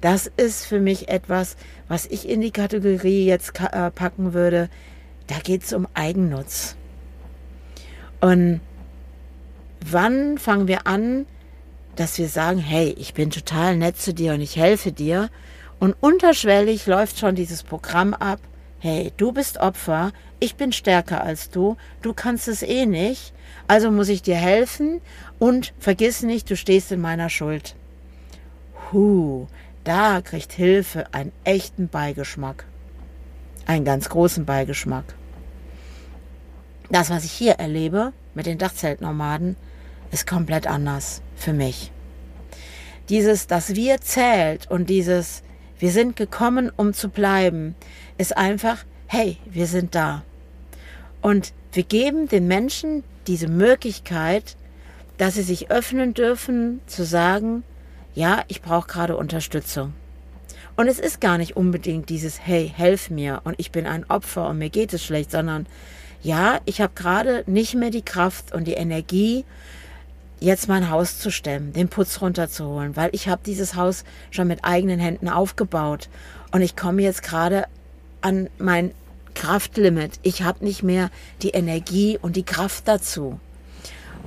Das 0.01 0.31
ist 0.37 0.65
für 0.65 0.79
mich 0.79 1.09
etwas, 1.09 1.57
was 1.89 2.07
ich 2.07 2.29
in 2.29 2.41
die 2.41 2.53
Kategorie 2.53 3.27
jetzt 3.27 3.61
äh, 3.61 3.91
packen 3.91 4.33
würde. 4.33 4.69
Da 5.27 5.39
geht 5.39 5.65
es 5.65 5.73
um 5.73 5.89
Eigennutz. 5.95 6.77
Und 8.21 8.61
wann 9.85 10.39
fangen 10.39 10.69
wir 10.69 10.87
an, 10.87 11.27
dass 11.97 12.19
wir 12.19 12.29
sagen, 12.29 12.59
hey, 12.59 12.95
ich 12.97 13.15
bin 13.15 13.31
total 13.31 13.77
nett 13.77 13.99
zu 13.99 14.15
dir 14.15 14.35
und 14.35 14.41
ich 14.41 14.57
helfe 14.57 14.93
dir. 14.93 15.31
Und 15.81 15.97
unterschwellig 16.01 16.87
läuft 16.87 17.19
schon 17.19 17.35
dieses 17.35 17.65
Programm 17.65 18.15
ab, 18.15 18.41
hey, 18.81 19.13
du 19.17 19.33
bist 19.33 19.59
Opfer, 19.59 20.13
ich 20.41 20.55
bin 20.55 20.73
stärker 20.73 21.23
als 21.23 21.51
du, 21.51 21.77
du 22.03 22.13
kannst 22.13 22.49
es 22.49 22.63
eh 22.63 22.87
nicht, 22.87 23.33
also 23.67 23.91
muss 23.91 24.09
ich 24.09 24.23
dir 24.23 24.37
helfen 24.37 25.01
und 25.39 25.75
vergiss 25.79 26.23
nicht, 26.23 26.49
du 26.51 26.57
stehst 26.57 26.93
in 26.93 27.01
meiner 27.01 27.29
Schuld. 27.29 27.75
Huh, 28.93 29.47
da 29.85 30.21
kriegt 30.21 30.53
Hilfe 30.53 31.07
einen 31.13 31.33
echten 31.45 31.89
Beigeschmack. 31.89 32.65
Einen 33.67 33.85
ganz 33.85 34.09
großen 34.09 34.45
Beigeschmack. 34.47 35.05
Das, 36.91 37.11
was 37.11 37.25
ich 37.25 37.33
hier 37.33 37.55
erlebe 37.55 38.13
mit 38.35 38.47
den 38.47 38.59
Dachzeltnomaden, 38.59 39.57
ist 40.11 40.27
komplett 40.27 40.67
anders 40.67 41.21
für 41.37 41.53
mich. 41.53 41.93
Dieses, 43.11 43.47
das 43.47 43.75
Wir 43.75 44.01
zählt 44.01 44.71
und 44.71 44.89
dieses, 44.89 45.43
wir 45.79 45.91
sind 45.91 46.17
gekommen, 46.17 46.71
um 46.77 46.93
zu 46.93 47.09
bleiben, 47.09 47.75
ist 48.17 48.37
einfach, 48.37 48.85
hey, 49.07 49.39
wir 49.47 49.67
sind 49.67 49.95
da. 49.95 50.25
Und 51.21 51.53
wir 51.73 51.83
geben 51.83 52.29
den 52.29 52.47
Menschen 52.47 53.05
diese 53.27 53.49
Möglichkeit, 53.49 54.57
dass 55.19 55.35
sie 55.35 55.43
sich 55.43 55.71
öffnen 55.71 56.15
dürfen, 56.15 56.81
zu 56.87 57.05
sagen, 57.05 57.65
ja, 58.15 58.45
ich 58.49 58.63
brauche 58.63 58.89
gerade 58.89 59.17
Unterstützung. 59.17 59.95
Und 60.77 60.87
es 60.87 60.99
ist 60.99 61.21
gar 61.21 61.39
nicht 61.39 61.57
unbedingt 61.57 62.09
dieses, 62.09 62.41
hey, 62.45 62.73
helf 62.75 63.11
mir 63.11 63.41
und 63.45 63.57
ich 63.59 63.73
bin 63.73 63.87
ein 63.87 64.09
Opfer 64.09 64.49
und 64.49 64.59
mir 64.59 64.71
geht 64.71 64.93
es 64.93 65.05
schlecht, 65.05 65.33
sondern 65.33 65.67
ja, 66.23 66.61
ich 66.67 66.81
habe 66.81 66.93
gerade 66.95 67.45
nicht 67.47 67.75
mehr 67.75 67.91
die 67.91 68.03
Kraft 68.03 68.53
und 68.53 68.65
die 68.65 68.75
Energie, 68.75 69.45
jetzt 70.41 70.69
mein 70.69 70.91
Haus 70.91 71.19
zu 71.19 71.31
stemmen, 71.31 71.73
den 71.73 71.89
Putz 71.89 72.21
runterzuholen, 72.21 72.97
weil 72.97 73.11
ich 73.13 73.29
habe 73.29 73.43
dieses 73.45 73.75
Haus 73.75 74.05
schon 74.31 74.49
mit 74.49 74.65
eigenen 74.65 75.01
Händen 75.01 75.29
aufgebaut 75.29 76.09
und 76.53 76.63
ich 76.63 76.77
komme 76.77 77.03
jetzt 77.03 77.23
gerade 77.23 77.67
an 78.21 78.49
mein 78.59 78.93
Kraftlimit. 79.35 80.19
Ich 80.23 80.43
habe 80.43 80.65
nicht 80.65 80.83
mehr 80.83 81.11
die 81.43 81.51
Energie 81.51 82.19
und 82.21 82.37
die 82.37 82.45
Kraft 82.45 82.89
dazu. 82.89 83.39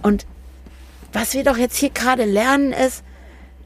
Und 0.02 0.26
was 1.14 1.34
wir 1.34 1.44
doch 1.44 1.58
jetzt 1.58 1.78
hier 1.78 1.90
gerade 1.90 2.26
lernen 2.26 2.72
ist, 2.72 3.04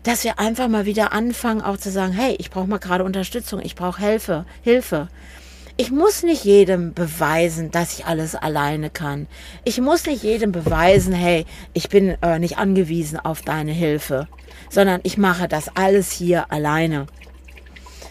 dass 0.04 0.24
wir 0.24 0.40
einfach 0.40 0.68
mal 0.68 0.86
wieder 0.86 1.14
anfangen, 1.14 1.62
auch 1.62 1.78
zu 1.78 1.92
sagen, 1.92 2.14
hey, 2.14 2.36
ich 2.40 2.52
brauche 2.52 2.68
mal 2.68 2.78
gerade 2.78 3.04
Unterstützung, 3.04 3.60
ich 3.62 3.76
brauche 3.76 4.02
Hilfe, 4.02 4.46
Hilfe. 4.62 5.08
Ich 5.78 5.92
muss 5.92 6.24
nicht 6.24 6.46
jedem 6.46 6.94
beweisen, 6.94 7.70
dass 7.70 8.00
ich 8.00 8.06
alles 8.06 8.34
alleine 8.34 8.90
kann. 8.90 9.28
Ich 9.66 9.82
muss 9.82 10.06
nicht 10.06 10.24
jedem 10.24 10.54
beweisen, 10.54 11.14
hey, 11.14 11.46
ich 11.74 11.90
bin 11.90 12.16
äh, 12.22 12.40
nicht 12.40 12.58
angewiesen 12.58 13.20
auf 13.20 13.42
deine 13.42 13.74
Hilfe, 13.74 14.30
sondern 14.70 15.02
ich 15.04 15.18
mache 15.18 15.50
das 15.50 15.76
alles 15.76 16.12
hier 16.12 16.50
alleine. 16.50 17.08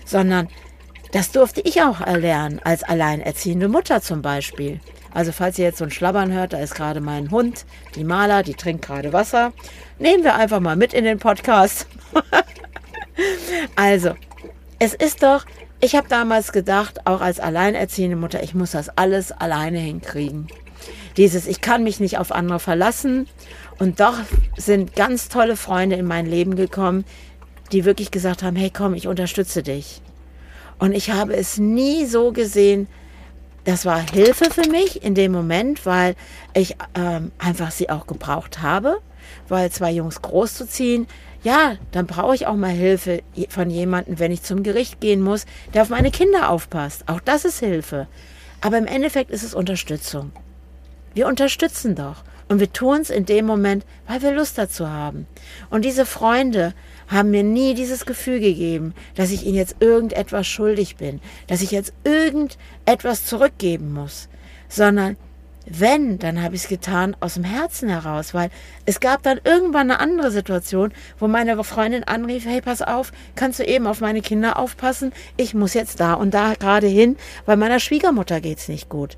Sondern 0.04 0.48
das 1.12 1.30
durfte 1.30 1.62
ich 1.62 1.80
auch 1.80 2.02
erlernen 2.02 2.60
als 2.62 2.82
alleinerziehende 2.82 3.68
Mutter 3.68 4.02
zum 4.02 4.20
Beispiel. 4.20 4.80
Also 5.14 5.32
falls 5.32 5.58
ihr 5.58 5.64
jetzt 5.64 5.78
so 5.78 5.84
ein 5.84 5.90
Schlabbern 5.90 6.32
hört, 6.32 6.52
da 6.52 6.58
ist 6.58 6.74
gerade 6.74 7.00
mein 7.00 7.30
Hund, 7.30 7.64
die 7.94 8.04
Maler, 8.04 8.42
die 8.42 8.54
trinkt 8.54 8.84
gerade 8.84 9.14
Wasser. 9.14 9.54
Nehmen 9.98 10.22
wir 10.22 10.34
einfach 10.34 10.60
mal 10.60 10.76
mit 10.76 10.92
in 10.92 11.04
den 11.04 11.18
Podcast. 11.18 11.86
also, 13.76 14.14
es 14.80 14.92
ist 14.92 15.22
doch, 15.22 15.46
ich 15.84 15.94
habe 15.94 16.08
damals 16.08 16.52
gedacht, 16.52 17.06
auch 17.06 17.20
als 17.20 17.40
alleinerziehende 17.40 18.16
Mutter, 18.16 18.42
ich 18.42 18.54
muss 18.54 18.70
das 18.70 18.88
alles 18.96 19.32
alleine 19.32 19.78
hinkriegen. 19.78 20.46
Dieses, 21.18 21.46
ich 21.46 21.60
kann 21.60 21.84
mich 21.84 22.00
nicht 22.00 22.18
auf 22.18 22.32
andere 22.32 22.58
verlassen 22.58 23.28
Und 23.78 24.00
doch 24.00 24.16
sind 24.56 24.96
ganz 24.96 25.28
tolle 25.28 25.56
Freunde 25.56 25.96
in 25.96 26.06
mein 26.06 26.26
Leben 26.26 26.56
gekommen, 26.56 27.04
die 27.72 27.84
wirklich 27.84 28.10
gesagt 28.10 28.42
haben, 28.42 28.56
hey 28.56 28.70
komm, 28.70 28.94
ich 28.94 29.08
unterstütze 29.08 29.62
dich. 29.62 30.00
Und 30.78 30.92
ich 30.92 31.10
habe 31.10 31.34
es 31.34 31.58
nie 31.58 32.06
so 32.06 32.32
gesehen, 32.32 32.88
das 33.64 33.84
war 33.84 33.98
Hilfe 33.98 34.50
für 34.50 34.68
mich 34.70 35.02
in 35.02 35.14
dem 35.14 35.32
Moment, 35.32 35.86
weil 35.86 36.14
ich 36.54 36.76
ähm, 36.94 37.32
einfach 37.38 37.70
sie 37.70 37.90
auch 37.90 38.06
gebraucht 38.06 38.62
habe, 38.62 38.98
weil 39.48 39.70
zwei 39.70 39.90
Jungs 39.90 40.22
großzuziehen, 40.22 41.06
ja, 41.44 41.76
dann 41.92 42.06
brauche 42.06 42.34
ich 42.34 42.46
auch 42.46 42.56
mal 42.56 42.70
Hilfe 42.70 43.22
von 43.50 43.70
jemandem, 43.70 44.18
wenn 44.18 44.32
ich 44.32 44.42
zum 44.42 44.62
Gericht 44.62 45.00
gehen 45.00 45.20
muss, 45.20 45.44
der 45.74 45.82
auf 45.82 45.90
meine 45.90 46.10
Kinder 46.10 46.48
aufpasst. 46.48 47.04
Auch 47.06 47.20
das 47.20 47.44
ist 47.44 47.60
Hilfe. 47.60 48.08
Aber 48.62 48.78
im 48.78 48.86
Endeffekt 48.86 49.30
ist 49.30 49.42
es 49.42 49.54
Unterstützung. 49.54 50.32
Wir 51.12 51.26
unterstützen 51.28 51.94
doch. 51.94 52.24
Und 52.48 52.60
wir 52.60 52.72
tun 52.72 53.00
es 53.00 53.10
in 53.10 53.24
dem 53.26 53.46
Moment, 53.46 53.86
weil 54.06 54.22
wir 54.22 54.32
Lust 54.32 54.58
dazu 54.58 54.88
haben. 54.88 55.26
Und 55.70 55.84
diese 55.84 56.04
Freunde 56.04 56.74
haben 57.08 57.30
mir 57.30 57.42
nie 57.42 57.74
dieses 57.74 58.06
Gefühl 58.06 58.40
gegeben, 58.40 58.94
dass 59.14 59.30
ich 59.30 59.44
ihnen 59.44 59.56
jetzt 59.56 59.76
irgendetwas 59.80 60.46
schuldig 60.46 60.96
bin, 60.96 61.20
dass 61.46 61.62
ich 61.62 61.70
jetzt 61.70 61.92
irgendetwas 62.04 63.26
zurückgeben 63.26 63.92
muss, 63.92 64.28
sondern 64.68 65.16
wenn, 65.66 66.18
dann 66.18 66.42
habe 66.42 66.54
ich 66.54 66.62
es 66.62 66.68
getan 66.68 67.16
aus 67.20 67.34
dem 67.34 67.44
Herzen 67.44 67.88
heraus, 67.88 68.34
weil 68.34 68.50
es 68.84 69.00
gab 69.00 69.22
dann 69.22 69.40
irgendwann 69.44 69.90
eine 69.90 70.00
andere 70.00 70.30
Situation, 70.30 70.92
wo 71.18 71.26
meine 71.26 71.62
Freundin 71.64 72.04
anrief, 72.04 72.44
hey, 72.44 72.60
pass 72.60 72.82
auf, 72.82 73.12
kannst 73.34 73.58
du 73.58 73.64
eben 73.64 73.86
auf 73.86 74.00
meine 74.00 74.20
Kinder 74.20 74.58
aufpassen? 74.58 75.12
Ich 75.36 75.54
muss 75.54 75.74
jetzt 75.74 76.00
da 76.00 76.14
und 76.14 76.34
da 76.34 76.54
gerade 76.54 76.86
hin, 76.86 77.16
weil 77.46 77.56
meiner 77.56 77.80
Schwiegermutter 77.80 78.40
geht's 78.40 78.68
nicht 78.68 78.88
gut. 78.88 79.16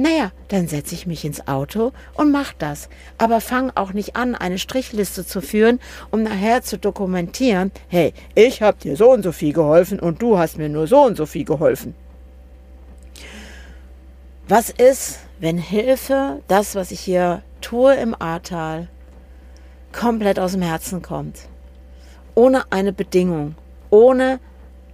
Naja, 0.00 0.30
dann 0.46 0.68
setze 0.68 0.94
ich 0.94 1.08
mich 1.08 1.24
ins 1.24 1.48
Auto 1.48 1.92
und 2.14 2.30
mach 2.30 2.52
das. 2.52 2.88
Aber 3.18 3.40
fang 3.40 3.72
auch 3.74 3.92
nicht 3.92 4.14
an, 4.14 4.36
eine 4.36 4.58
Strichliste 4.58 5.26
zu 5.26 5.40
führen, 5.40 5.80
um 6.12 6.22
nachher 6.22 6.62
zu 6.62 6.78
dokumentieren, 6.78 7.72
hey, 7.88 8.14
ich 8.36 8.62
habe 8.62 8.78
dir 8.78 8.94
so 8.94 9.10
und 9.10 9.24
so 9.24 9.32
viel 9.32 9.52
geholfen 9.52 9.98
und 9.98 10.22
du 10.22 10.38
hast 10.38 10.56
mir 10.56 10.68
nur 10.68 10.86
so 10.86 11.00
und 11.00 11.16
so 11.16 11.26
viel 11.26 11.44
geholfen. 11.44 11.96
Was 14.46 14.70
ist, 14.70 15.18
wenn 15.40 15.58
Hilfe, 15.58 16.42
das, 16.48 16.74
was 16.74 16.90
ich 16.90 17.00
hier 17.00 17.42
tue 17.60 17.94
im 17.94 18.14
Ahrtal, 18.20 18.88
komplett 19.92 20.38
aus 20.38 20.52
dem 20.52 20.62
Herzen 20.62 21.02
kommt? 21.02 21.48
Ohne 22.34 22.70
eine 22.70 22.92
Bedingung, 22.92 23.54
ohne 23.90 24.40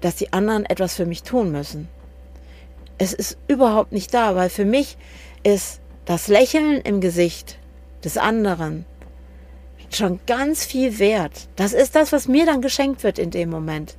dass 0.01 0.17
die 0.17 0.33
anderen 0.33 0.65
etwas 0.67 0.95
für 0.95 1.07
mich 1.07 1.23
tun 1.23 1.51
müssen 1.51 1.89
es 2.99 3.13
ist 3.13 3.39
überhaupt 3.49 3.93
nicht 3.93 4.13
da, 4.15 4.37
weil 4.37 4.51
für 4.51 4.65
mich 4.65 4.97
ist 5.43 5.81
das 6.05 6.29
Lächeln 6.29 6.81
im 6.81 7.01
Gesicht 7.01 7.59
des 8.05 8.19
anderen 8.19 8.85
schon 9.91 10.21
ganz 10.27 10.65
viel 10.65 10.99
wert. 10.99 11.49
Das 11.57 11.73
ist 11.73 11.95
das, 11.95 12.13
was 12.13 12.29
mir 12.29 12.47
dann 12.47 12.63
geschenkt 12.63 13.03
wird 13.03 13.19
in 13.19 13.31
dem 13.31 13.51
Moment. 13.51 13.97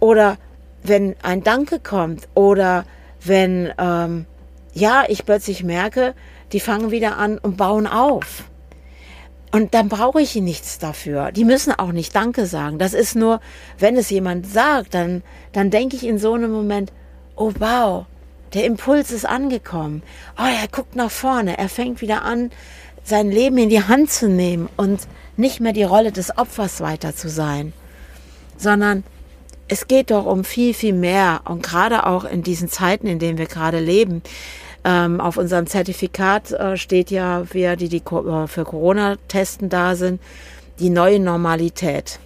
Oder 0.00 0.38
wenn 0.82 1.16
ein 1.22 1.42
Danke 1.42 1.80
kommt 1.80 2.28
oder 2.34 2.84
wenn 3.22 3.72
ähm, 3.78 4.26
ja 4.74 5.04
ich 5.08 5.24
plötzlich 5.24 5.64
merke, 5.64 6.14
die 6.52 6.60
fangen 6.60 6.90
wieder 6.90 7.16
an 7.16 7.38
und 7.38 7.56
bauen 7.56 7.86
auf. 7.86 8.44
Und 9.50 9.72
dann 9.72 9.88
brauche 9.88 10.20
ich 10.20 10.34
nichts 10.34 10.78
dafür. 10.78 11.30
Die 11.30 11.44
müssen 11.44 11.72
auch 11.72 11.92
nicht 11.92 12.14
Danke 12.14 12.44
sagen. 12.46 12.78
Das 12.78 12.92
ist 12.92 13.14
nur, 13.14 13.40
wenn 13.78 13.96
es 13.96 14.10
jemand 14.10 14.46
sagt, 14.46 14.94
dann, 14.94 15.22
dann 15.52 15.70
denke 15.70 15.94
ich 15.94 16.04
in 16.04 16.18
so 16.18 16.34
einem 16.34 16.50
Moment, 16.50 16.92
oh 17.36 17.52
wow, 17.58 18.06
der 18.52 18.64
Impuls 18.64 19.12
ist 19.12 19.24
angekommen. 19.24 20.02
Oh, 20.36 20.42
er 20.42 20.68
guckt 20.68 20.96
nach 20.96 21.10
vorne, 21.10 21.56
er 21.56 21.68
fängt 21.68 22.00
wieder 22.00 22.22
an, 22.22 22.50
sein 23.04 23.30
Leben 23.30 23.58
in 23.58 23.68
die 23.68 23.82
Hand 23.82 24.10
zu 24.10 24.28
nehmen 24.28 24.68
und 24.76 25.06
nicht 25.36 25.60
mehr 25.60 25.72
die 25.72 25.84
Rolle 25.84 26.10
des 26.10 26.36
Opfers 26.36 26.80
weiter 26.80 27.14
zu 27.14 27.28
sein, 27.28 27.72
sondern 28.56 29.04
es 29.68 29.88
geht 29.88 30.10
doch 30.10 30.26
um 30.26 30.44
viel, 30.44 30.74
viel 30.74 30.92
mehr 30.92 31.42
und 31.44 31.62
gerade 31.62 32.06
auch 32.06 32.24
in 32.24 32.42
diesen 32.42 32.68
Zeiten, 32.68 33.06
in 33.06 33.18
denen 33.18 33.38
wir 33.38 33.46
gerade 33.46 33.80
leben. 33.80 34.22
Ähm, 34.84 35.20
auf 35.20 35.38
unserem 35.38 35.66
Zertifikat 35.66 36.52
äh, 36.52 36.76
steht 36.76 37.10
ja, 37.10 37.44
wir, 37.52 37.76
die, 37.76 37.88
die 37.88 38.02
äh, 38.02 38.46
für 38.46 38.64
Corona-Testen 38.64 39.70
da 39.70 39.96
sind, 39.96 40.20
die 40.78 40.90
neue 40.90 41.20
Normalität. 41.20 42.18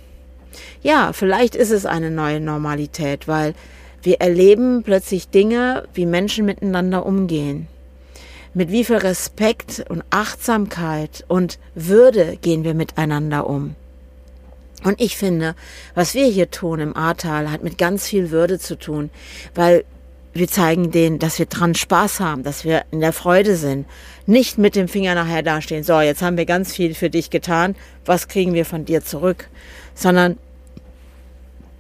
Ja, 0.83 1.13
vielleicht 1.13 1.55
ist 1.55 1.71
es 1.71 1.87
eine 1.87 2.11
neue 2.11 2.41
Normalität, 2.41 3.29
weil 3.29 3.55
wir 4.03 4.21
erleben 4.21 4.83
plötzlich 4.83 5.29
Dinge, 5.29 5.85
wie 5.95 6.07
Menschen 6.07 6.47
miteinander 6.47 7.05
umgehen. 7.07 7.69
Mit 8.55 8.71
wie 8.71 8.85
viel 8.85 8.97
Respekt 8.97 9.85
und 9.89 10.03
Achtsamkeit 10.11 11.25
und 11.29 11.59
Würde 11.75 12.39
gehen 12.41 12.65
wir 12.65 12.75
miteinander 12.75 13.49
um. 13.49 13.77
Und 14.85 15.01
ich 15.01 15.17
finde, 15.17 15.55
was 15.95 16.15
wir 16.15 16.27
hier 16.27 16.51
tun 16.51 16.81
im 16.81 16.97
Ahrtal, 16.97 17.51
hat 17.51 17.63
mit 17.63 17.79
ganz 17.79 18.07
viel 18.07 18.31
Würde 18.31 18.59
zu 18.59 18.79
tun, 18.79 19.11
weil 19.55 19.85
wir 20.35 20.49
zeigen 20.49 20.91
denen, 20.91 21.19
dass 21.19 21.39
wir 21.39 21.47
dran 21.47 21.75
Spaß 21.75 22.21
haben, 22.21 22.43
dass 22.43 22.65
wir 22.65 22.85
in 22.91 23.01
der 23.01 23.13
Freude 23.13 23.57
sind. 23.57 23.87
Nicht 24.27 24.59
mit 24.59 24.77
dem 24.77 24.89
Finger 24.89 25.15
nachher 25.15 25.43
dastehen, 25.43 25.85
so, 25.85 26.01
jetzt 26.01 26.23
haben 26.23 26.37
wir 26.37 26.47
ganz 26.47 26.73
viel 26.73 26.95
für 26.95 27.11
dich 27.11 27.31
getan, 27.31 27.75
was 28.05 28.29
kriegen 28.29 28.55
wir 28.55 28.65
von 28.65 28.85
dir 28.85 29.03
zurück? 29.03 29.49
Sondern 29.95 30.39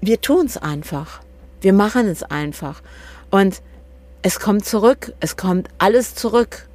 wir 0.00 0.20
tun 0.20 0.46
es 0.46 0.56
einfach. 0.56 1.20
Wir 1.60 1.72
machen 1.72 2.06
es 2.06 2.22
einfach. 2.22 2.82
Und 3.30 3.62
es 4.22 4.40
kommt 4.40 4.64
zurück, 4.64 5.12
es 5.20 5.36
kommt 5.36 5.68
alles 5.78 6.14
zurück, 6.14 6.68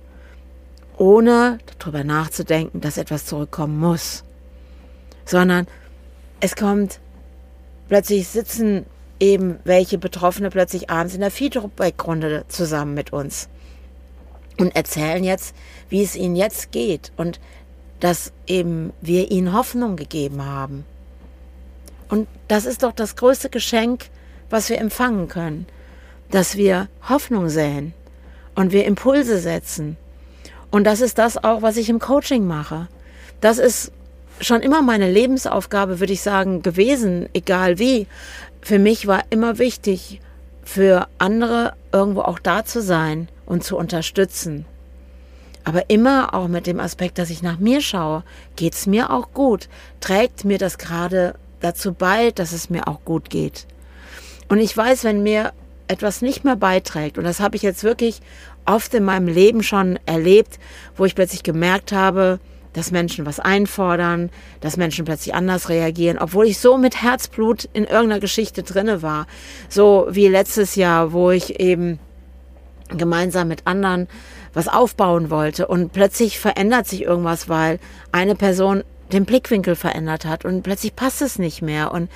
ohne 0.98 1.58
darüber 1.80 2.04
nachzudenken, 2.04 2.82
dass 2.82 2.98
etwas 2.98 3.26
zurückkommen 3.26 3.80
muss. 3.80 4.24
Sondern 5.26 5.68
es 6.40 6.56
kommt, 6.56 7.00
plötzlich 7.88 8.28
sitzen 8.28 8.86
eben 9.20 9.60
welche 9.64 9.98
Betroffene 9.98 10.50
plötzlich 10.50 10.90
abends 10.90 11.16
in 11.16 11.22
der 11.22 11.32
Feedback-Runde 11.32 12.46
zusammen 12.48 12.94
mit 12.94 13.14
uns 13.14 13.50
und 14.58 14.76
erzählen 14.76 15.24
jetzt, 15.24 15.56
wie 15.90 16.04
es 16.04 16.16
ihnen 16.16 16.36
jetzt 16.36 16.72
geht 16.72 17.12
und 17.18 17.40
dass 18.00 18.34
eben 18.48 18.92
wir 19.02 19.32
ihnen 19.32 19.54
Hoffnung 19.54 19.96
gegeben 19.96 20.46
haben. 20.46 20.86
Und 22.10 22.28
das 22.48 22.66
ist 22.66 22.84
doch 22.84 22.92
das 22.92 23.16
größte 23.16 23.50
Geschenk, 23.50 24.10
was 24.50 24.70
wir 24.70 24.80
empfangen 24.80 25.28
können, 25.30 25.66
dass 26.30 26.58
wir 26.58 26.90
Hoffnung 27.08 27.50
säen 27.50 27.94
und 28.56 28.72
wir 28.72 28.86
Impulse 28.86 29.40
setzen. 29.40 29.98
Und 30.70 30.84
das 30.84 31.02
ist 31.02 31.18
das 31.18 31.44
auch, 31.44 31.62
was 31.62 31.78
ich 31.78 31.90
im 31.90 32.00
Coaching 32.00 32.46
mache. 32.46 32.88
Das 33.42 33.58
ist 33.58 33.92
schon 34.44 34.62
immer 34.62 34.82
meine 34.82 35.12
Lebensaufgabe, 35.12 36.00
würde 36.00 36.14
ich 36.14 36.22
sagen, 36.22 36.62
gewesen, 36.62 37.28
egal 37.34 37.80
wie. 37.80 38.08
Für 38.62 38.80
mich 38.80 39.08
war 39.08 39.24
immer 39.30 39.58
wichtig, 39.60 40.22
für 40.64 41.08
andere 41.18 41.74
irgendwo 41.92 42.22
auch 42.22 42.40
da 42.40 42.64
zu 42.64 42.82
sein 42.82 43.28
und 43.46 43.64
zu 43.64 43.78
unterstützen. 43.78 44.66
Aber 45.66 45.90
immer 45.90 46.34
auch 46.34 46.48
mit 46.48 46.68
dem 46.68 46.80
Aspekt, 46.80 47.18
dass 47.18 47.30
ich 47.30 47.42
nach 47.42 47.60
mir 47.60 47.82
schaue, 47.82 48.24
geht 48.56 48.74
es 48.74 48.86
mir 48.86 49.12
auch 49.12 49.32
gut? 49.34 49.70
Trägt 50.02 50.44
mir 50.44 50.58
das 50.58 50.78
gerade 50.78 51.36
dazu 51.62 51.94
bei, 51.94 52.32
dass 52.32 52.52
es 52.52 52.70
mir 52.70 52.88
auch 52.88 53.04
gut 53.06 53.30
geht? 53.30 53.66
Und 54.50 54.60
ich 54.60 54.76
weiß, 54.76 55.04
wenn 55.04 55.24
mir 55.24 55.54
etwas 55.88 56.22
nicht 56.22 56.44
mehr 56.44 56.56
beiträgt, 56.56 57.18
und 57.18 57.24
das 57.24 57.40
habe 57.40 57.56
ich 57.56 57.62
jetzt 57.62 57.84
wirklich 57.84 58.22
oft 58.66 58.94
in 58.94 59.04
meinem 59.04 59.28
Leben 59.28 59.64
schon 59.64 60.00
erlebt, 60.06 60.60
wo 60.96 61.06
ich 61.06 61.16
plötzlich 61.16 61.44
gemerkt 61.44 61.92
habe, 61.92 62.40
dass 62.74 62.92
Menschen 62.92 63.26
was 63.26 63.40
einfordern, 63.40 64.30
dass 64.62 64.78
Menschen 64.78 65.06
plötzlich 65.06 65.34
anders 65.34 65.70
reagieren, 65.70 66.18
obwohl 66.18 66.48
ich 66.48 66.60
so 66.60 66.78
mit 66.78 67.02
Herzblut 67.02 67.70
in 67.74 67.86
irgendeiner 67.86 68.20
Geschichte 68.20 68.64
drinne 68.64 69.02
war. 69.02 69.28
So 69.70 70.08
wie 70.10 70.28
letztes 70.28 70.76
Jahr, 70.76 71.14
wo 71.14 71.32
ich 71.32 71.60
eben 71.60 72.00
gemeinsam 72.90 73.48
mit 73.48 73.66
anderen 73.66 74.08
was 74.54 74.68
aufbauen 74.68 75.30
wollte 75.30 75.68
und 75.68 75.94
plötzlich 75.94 76.40
verändert 76.40 76.88
sich 76.88 77.04
irgendwas, 77.04 77.50
weil 77.50 77.80
eine 78.12 78.36
Person 78.36 78.84
den 79.12 79.26
Blickwinkel 79.26 79.76
verändert 79.76 80.26
hat 80.26 80.46
und 80.46 80.64
plötzlich 80.64 80.96
passt 80.96 81.22
es 81.22 81.40
nicht 81.40 81.62
mehr 81.62 81.92
und 81.92 82.10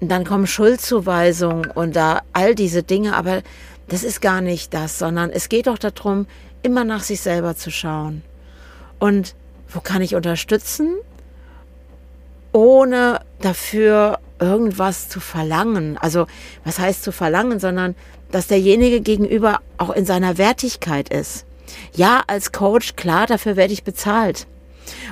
dann 0.00 0.24
kommen 0.24 0.46
Schuldzuweisungen 0.46 1.70
und 1.70 1.96
da 1.96 2.22
all 2.32 2.54
diese 2.54 2.82
Dinge, 2.82 3.16
aber 3.16 3.42
das 3.88 4.04
ist 4.04 4.20
gar 4.20 4.40
nicht 4.40 4.74
das, 4.74 4.98
sondern 4.98 5.30
es 5.30 5.48
geht 5.48 5.66
doch 5.66 5.78
darum, 5.78 6.26
immer 6.62 6.84
nach 6.84 7.02
sich 7.02 7.20
selber 7.20 7.56
zu 7.56 7.70
schauen. 7.70 8.22
Und 8.98 9.34
wo 9.68 9.80
kann 9.80 10.02
ich 10.02 10.14
unterstützen, 10.14 10.96
ohne 12.52 13.20
dafür 13.40 14.18
irgendwas 14.40 15.08
zu 15.08 15.20
verlangen? 15.20 15.98
Also, 15.98 16.26
was 16.64 16.78
heißt 16.78 17.02
zu 17.02 17.12
verlangen, 17.12 17.60
sondern 17.60 17.94
dass 18.30 18.46
derjenige 18.46 19.00
gegenüber 19.00 19.60
auch 19.78 19.90
in 19.90 20.04
seiner 20.04 20.38
Wertigkeit 20.38 21.08
ist. 21.08 21.44
Ja, 21.94 22.22
als 22.26 22.52
Coach, 22.52 22.96
klar, 22.96 23.26
dafür 23.26 23.56
werde 23.56 23.72
ich 23.72 23.84
bezahlt. 23.84 24.46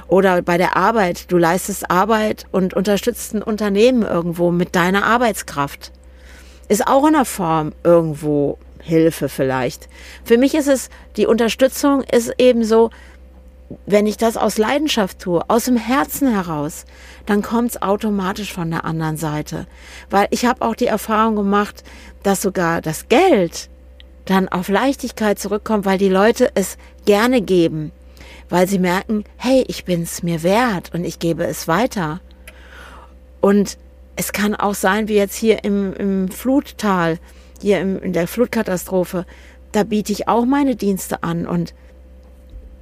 Oder 0.08 0.42
bei 0.42 0.56
der 0.56 0.76
Arbeit, 0.76 1.30
du 1.30 1.36
leistest 1.36 1.90
Arbeit 1.90 2.46
und 2.50 2.74
unterstützt 2.74 3.34
ein 3.34 3.42
Unternehmen 3.42 4.02
irgendwo 4.02 4.50
mit 4.50 4.74
deiner 4.74 5.04
Arbeitskraft. 5.04 5.92
Ist 6.68 6.86
auch 6.86 7.06
in 7.06 7.12
der 7.12 7.24
Form 7.24 7.72
irgendwo 7.84 8.58
Hilfe 8.80 9.28
vielleicht. 9.28 9.88
Für 10.24 10.38
mich 10.38 10.54
ist 10.54 10.68
es, 10.68 10.88
die 11.16 11.26
Unterstützung 11.26 12.02
ist 12.02 12.32
eben 12.38 12.64
so, 12.64 12.90
wenn 13.86 14.06
ich 14.06 14.16
das 14.16 14.36
aus 14.36 14.58
Leidenschaft 14.58 15.18
tue, 15.18 15.42
aus 15.48 15.64
dem 15.64 15.76
Herzen 15.76 16.32
heraus, 16.32 16.84
dann 17.26 17.42
kommt 17.42 17.70
es 17.70 17.82
automatisch 17.82 18.52
von 18.52 18.70
der 18.70 18.84
anderen 18.84 19.16
Seite. 19.16 19.66
Weil 20.10 20.28
ich 20.30 20.44
habe 20.46 20.62
auch 20.62 20.74
die 20.74 20.86
Erfahrung 20.86 21.36
gemacht, 21.36 21.82
dass 22.22 22.42
sogar 22.42 22.80
das 22.80 23.08
Geld 23.08 23.68
dann 24.24 24.48
auf 24.48 24.68
Leichtigkeit 24.68 25.38
zurückkommt, 25.38 25.84
weil 25.84 25.98
die 25.98 26.08
Leute 26.08 26.50
es 26.54 26.78
gerne 27.04 27.40
geben, 27.40 27.92
weil 28.48 28.68
sie 28.68 28.78
merken, 28.78 29.24
hey, 29.36 29.64
ich 29.68 29.84
bin 29.84 30.02
es 30.02 30.22
mir 30.22 30.42
wert 30.42 30.92
und 30.94 31.04
ich 31.04 31.18
gebe 31.18 31.44
es 31.44 31.68
weiter. 31.68 32.20
Und 33.40 33.78
es 34.16 34.32
kann 34.32 34.54
auch 34.54 34.74
sein, 34.74 35.08
wie 35.08 35.14
jetzt 35.14 35.36
hier 35.36 35.64
im, 35.64 35.92
im 35.94 36.28
Fluttal, 36.28 37.18
hier 37.60 37.80
im, 37.80 38.00
in 38.00 38.12
der 38.12 38.26
Flutkatastrophe, 38.26 39.26
da 39.72 39.84
biete 39.84 40.12
ich 40.12 40.26
auch 40.28 40.44
meine 40.44 40.74
Dienste 40.74 41.22
an 41.22 41.46
und 41.46 41.74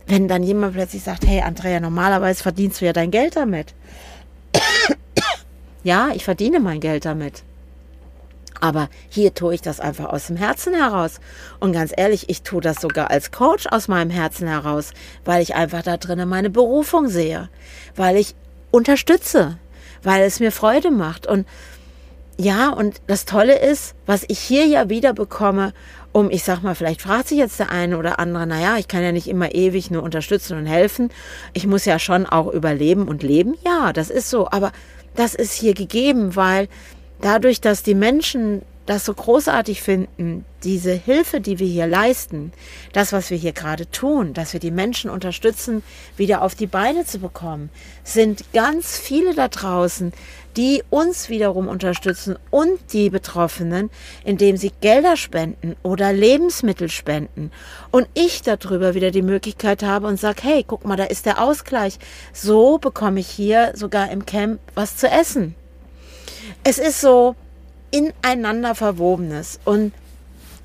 wenn 0.07 0.29
dann 0.29 0.43
jemand 0.43 0.75
plötzlich 0.75 1.03
sagt, 1.03 1.27
hey 1.27 1.41
Andrea, 1.41 1.81
normalerweise 1.81 2.43
verdienst 2.43 2.81
du 2.81 2.87
ja 2.87 2.93
dein 2.93 3.11
Geld 3.11 3.37
damit. 3.37 3.75
ja, 5.85 6.11
ich 6.15 6.25
verdiene 6.25 6.61
mein 6.61 6.81
Geld 6.81 7.05
damit. 7.05 7.43
Aber 8.61 8.89
hier 9.09 9.35
tue 9.35 9.55
ich 9.55 9.63
das 9.63 9.81
einfach 9.81 10.07
aus 10.07 10.29
dem 10.29 10.37
Herzen 10.37 10.75
heraus. 10.75 11.21
Und 11.61 11.73
ganz 11.73 11.93
ehrlich, 11.97 12.29
ich 12.29 12.43
tue 12.43 12.61
das 12.61 12.81
sogar 12.81 13.11
als 13.11 13.31
Coach 13.31 13.67
aus 13.67 13.89
meinem 13.89 14.11
Herzen 14.11 14.49
heraus, 14.49 14.93
weil 15.25 15.43
ich 15.43 15.55
einfach 15.55 15.83
da 15.83 15.97
drinnen 15.97 16.29
meine 16.29 16.51
Berufung 16.51 17.09
sehe, 17.09 17.49
weil 17.97 18.17
ich 18.17 18.35
unterstütze, 18.71 19.59
weil 20.03 20.23
es 20.23 20.41
mir 20.41 20.53
Freude 20.53 20.91
macht. 20.91 21.27
Und 21.27 21.47
ja, 22.37 22.71
und 22.71 23.01
das 23.07 23.27
Tolle 23.27 23.59
ist, 23.59 23.95
was 24.07 24.25
ich 24.29 24.39
hier 24.39 24.67
ja 24.67 24.89
wieder 24.89 25.13
bekomme, 25.13 25.73
um, 26.15 26.31
ich 26.31 26.45
sag 26.45 26.63
mal, 26.63 26.77
vielleicht 26.77 27.03
fragt 27.03 27.29
sich 27.29 27.39
jetzt 27.39 27.59
der 27.59 27.73
eine 27.73 27.99
oder 27.99 28.21
andere, 28.21 28.47
naja, 28.47 28.77
ich 28.79 28.87
kann 28.87 29.03
ja 29.03 29.11
nicht 29.11 29.27
immer 29.27 29.53
ewig 29.53 29.91
nur 29.91 30.05
unterstützen 30.05 30.57
und 30.57 30.65
helfen. 30.65 31.11
Ich 31.55 31.67
muss 31.67 31.85
ja 31.85 31.99
schon 31.99 32.25
auch 32.25 32.47
überleben 32.47 33.09
und 33.09 33.25
leben. 33.25 33.57
Ja, 33.65 33.93
das 33.93 34.11
ist 34.11 34.31
so. 34.31 34.49
Aber 34.49 34.71
das 35.17 35.35
ist 35.35 35.53
hier 35.53 35.75
gegeben, 35.75 36.37
weil 36.37 36.69
dadurch, 37.21 37.61
dass 37.61 37.83
die 37.83 37.97
Menschen 37.97 38.63
das 38.87 39.05
so 39.05 39.15
großartig 39.15 39.83
finden, 39.83 40.45
diese 40.63 40.93
Hilfe, 40.93 41.41
die 41.41 41.59
wir 41.59 41.67
hier 41.67 41.87
leisten, 41.87 42.53
das, 42.93 43.13
was 43.13 43.31
wir 43.31 43.37
hier 43.37 43.53
gerade 43.53 43.91
tun, 43.91 44.35
dass 44.35 44.53
wir 44.53 44.61
die 44.61 44.71
Menschen 44.71 45.11
unterstützen, 45.11 45.83
wieder 46.17 46.43
auf 46.43 46.55
die 46.55 46.67
Beine 46.67 47.05
zu 47.05 47.19
bekommen, 47.19 47.71
sind 48.05 48.45
ganz 48.53 48.99
viele 48.99 49.35
da 49.35 49.49
draußen, 49.49 50.13
die 50.57 50.83
uns 50.91 51.29
wiederum 51.29 51.69
unterstützen 51.69 52.37
und 52.51 52.79
die 52.93 53.11
Betroffenen, 53.11 53.91
indem 54.25 54.57
sie 54.57 54.73
Gelder 54.81 55.17
spenden 55.17 55.77
oder 55.83 56.13
Lebensmittel 56.13 56.89
spenden. 56.89 57.51
Und 57.91 58.09
ich 58.15 58.43
darüber 58.43 58.95
wieder 58.95 59.11
die 59.11 59.23
Möglichkeit 59.23 59.83
habe 59.83 60.07
und 60.07 60.21
sage, 60.21 60.43
hey, 60.43 60.65
guck 60.67 60.85
mal, 60.85 60.97
da 60.97 61.05
ist 61.05 61.27
der 61.27 61.43
Ausgleich. 61.43 61.99
So 62.33 62.79
bekomme 62.79 63.21
ich 63.21 63.29
hier 63.29 63.73
sogar 63.75 64.11
im 64.11 64.27
Camp 64.27 64.61
was 64.75 64.97
zu 64.97 65.09
essen. 65.09 65.55
Es 66.63 66.79
ist 66.79 67.01
so 67.01 67.35
ineinander 67.91 68.75
verwobenes. 68.75 69.61
Und 69.65 69.93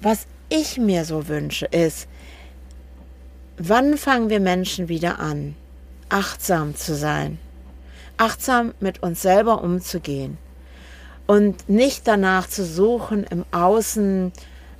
was 0.01 0.25
ich 0.49 0.77
mir 0.77 1.05
so 1.05 1.27
wünsche, 1.27 1.65
ist, 1.65 2.07
wann 3.57 3.97
fangen 3.97 4.29
wir 4.29 4.39
Menschen 4.39 4.87
wieder 4.87 5.19
an, 5.19 5.55
achtsam 6.09 6.75
zu 6.75 6.95
sein? 6.95 7.39
Achtsam 8.19 8.73
mit 8.79 9.01
uns 9.01 9.21
selber 9.21 9.63
umzugehen 9.63 10.37
und 11.25 11.69
nicht 11.69 12.07
danach 12.07 12.47
zu 12.47 12.65
suchen 12.65 13.23
im 13.23 13.45
Außen 13.51 14.31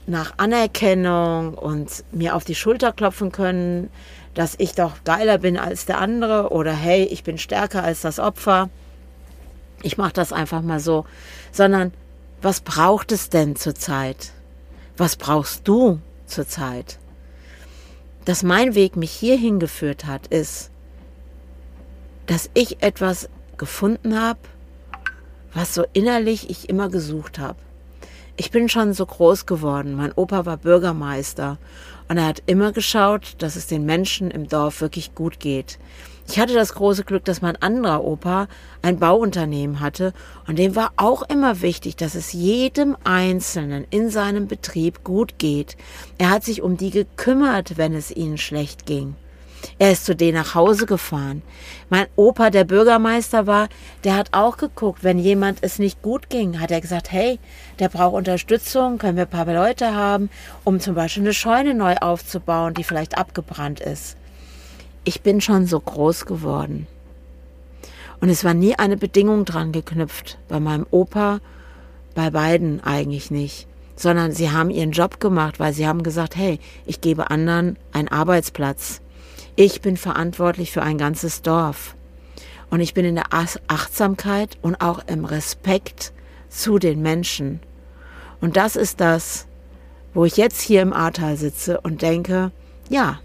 nach 0.08 0.34
Anerkennung 0.38 1.54
und 1.54 2.04
mir 2.12 2.36
auf 2.36 2.43
die 2.43 2.56
Schulter 2.56 2.91
klopfen 2.91 3.32
können, 3.32 3.89
dass 4.34 4.56
ich 4.58 4.73
doch 4.73 5.04
geiler 5.04 5.38
bin 5.38 5.58
als 5.58 5.86
der 5.86 5.99
andere 5.99 6.49
oder 6.49 6.73
hey, 6.73 7.04
ich 7.04 7.23
bin 7.23 7.38
stärker 7.38 7.84
als 7.84 8.02
das 8.02 8.19
Opfer. 8.19 8.69
Ich 9.84 9.97
mache 9.97 10.13
das 10.13 10.34
einfach 10.34 10.62
mal 10.62 10.80
so, 10.80 11.06
sondern 11.52 11.93
was 12.41 12.62
braucht 12.62 13.12
es 13.12 13.30
denn 13.30 13.56
zurzeit? 13.56 14.32
Was 14.97 15.15
brauchst 15.15 15.67
du 15.67 15.99
zurzeit? 16.25 16.99
Dass 18.25 18.43
mein 18.43 18.75
Weg 18.75 18.95
mich 18.95 19.12
hierhin 19.12 19.60
geführt 19.60 20.06
hat, 20.06 20.28
ist, 20.28 20.71
dass 22.30 22.48
ich 22.54 22.84
etwas 22.84 23.28
gefunden 23.58 24.22
habe, 24.22 24.38
was 25.52 25.74
so 25.74 25.84
innerlich 25.94 26.52
ich 26.52 26.70
immer 26.70 26.88
gesucht 26.88 27.39
habe. 27.39 27.58
Ich 28.38 28.52
bin 28.52 28.70
schon 28.70 28.94
so 28.94 29.04
groß 29.08 29.48
geworden. 29.48 29.96
Mein 29.96 30.13
Opa 30.13 30.46
war 30.46 30.58
Bürgermeister 30.58 31.58
und 32.08 32.20
er 32.20 32.28
hat 32.28 32.44
immer 32.46 32.72
geschaut, 32.72 33.34
dass 33.39 33.56
es 33.56 33.65
den 33.65 33.84
Menschen 33.84 34.30
im 34.30 34.48
Dorf 34.48 34.80
wirklich 34.80 35.15
gut 35.15 35.39
geht. 35.39 35.80
Ich 36.28 36.38
hatte 36.38 36.54
das 36.54 36.76
große 36.76 37.04
Glück, 37.04 37.26
dass 37.26 37.42
mein 37.42 37.60
anderer 37.63 38.04
Opa 38.04 38.48
ein 38.84 39.00
Bauunternehmen 39.00 39.80
hatte 39.80 40.13
und 40.48 40.60
dem 40.60 40.76
war 40.76 40.94
auch 40.98 41.24
immer 41.24 41.63
wichtig, 41.63 41.96
dass 41.96 42.13
es 42.13 42.32
jedem 42.32 42.96
Einzelnen 43.04 43.88
in 43.89 44.12
seinem 44.12 44.48
Betrieb 44.48 45.04
gut 45.04 45.39
geht. 45.39 45.78
Er 46.20 46.30
hat 46.30 46.44
sich 46.44 46.62
um 46.62 46.78
die 46.78 46.92
gekümmert, 46.92 47.78
wenn 47.78 47.96
es 47.96 48.15
ihnen 48.15 48.38
schlecht 48.38 48.86
ging. 48.86 49.15
Er 49.78 49.91
ist 49.91 50.06
zu 50.06 50.15
denen 50.15 50.38
nach 50.38 50.56
Hause 50.56 50.86
gefahren. 50.86 51.41
Mein 51.89 52.08
Opa, 52.15 52.50
der 52.50 52.63
Bürgermeister 52.63 53.48
war, 53.48 53.69
der 54.04 54.15
hat 54.15 54.30
auch 54.34 54.58
geguckt, 54.58 55.04
wenn 55.04 55.17
jemand 55.17 55.60
es 55.62 55.80
nicht 55.80 56.02
gut 56.02 56.30
ging, 56.30 56.60
hat 56.60 56.72
er 56.72 56.82
gesagt, 56.82 57.12
hey, 57.12 57.39
der 57.80 57.89
braucht 57.89 58.15
Unterstützung, 58.15 58.98
können 58.98 59.17
wir 59.17 59.24
ein 59.24 59.30
paar 59.30 59.45
Leute 59.45 59.93
haben, 59.95 60.30
um 60.63 60.80
zum 60.80 60.95
Beispiel 60.95 61.24
eine 61.24 61.34
Scheune 61.34 61.74
neu 61.74 61.95
aufzubauen, 61.95 62.74
die 62.74 62.84
vielleicht 62.84 63.17
abgebrannt 63.17 63.80
ist. 63.80 64.17
Ich 65.04 65.22
bin 65.22 65.41
schon 65.41 65.65
so 65.65 65.80
groß 65.80 66.26
geworden. 66.26 66.88
Und 68.22 68.30
es 68.30 68.43
war 68.43 68.54
nie 68.54 68.76
eine 68.76 68.98
Bedingung 68.98 69.45
dran 69.45 69.72
geknüpft. 69.72 70.38
Bei 70.48 70.60
meinem 70.60 70.86
Opa, 70.91 71.39
bei 72.15 72.30
beiden 72.32 72.84
eigentlich 72.84 73.32
nicht. 73.32 73.65
Sondern 73.95 74.32
sie 74.32 74.52
haben 74.52 74.69
ihren 74.69 74.91
Job 74.91 75.19
gemacht, 75.19 75.60
weil 75.60 75.74
sie 75.74 75.88
haben 75.88 76.04
gesagt, 76.04 76.36
hey, 76.36 76.60
ich 76.86 77.02
gebe 77.02 77.32
anderen 77.32 77.78
einen 77.91 78.10
Arbeitsplatz. 78.10 79.02
Ich 79.62 79.82
bin 79.82 79.98
verantwortlich 79.98 80.72
für 80.72 80.84
ein 80.84 80.98
ganzes 80.98 81.41
Dorf. 81.41 81.98
Und 82.69 82.80
ich 82.80 82.93
bin 82.93 83.04
in 83.04 83.15
der 83.15 83.34
Achtsamkeit 83.34 84.58
und 84.62 84.80
auch 84.80 85.02
im 85.08 85.26
Respekt 85.26 86.13
zu 86.48 86.80
den 86.80 87.02
Menschen. 87.02 87.60
Und 88.39 88.56
das 88.56 88.78
ist 88.78 89.02
das, 89.02 89.48
wo 90.13 90.24
ich 90.24 90.38
jetzt 90.38 90.62
hier 90.62 90.82
im 90.82 90.93
Ahrtal 90.93 91.36
sitze 91.36 91.82
und 91.82 92.02
denke, 92.02 92.54
ja, 92.88 93.19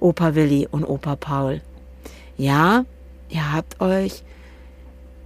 Opa 0.00 0.34
Willi 0.34 0.68
und 0.70 0.86
Opa 0.86 1.16
Paul, 1.16 1.60
ja, 2.38 2.86
ihr 3.28 3.52
habt 3.52 3.82
euch 3.82 4.22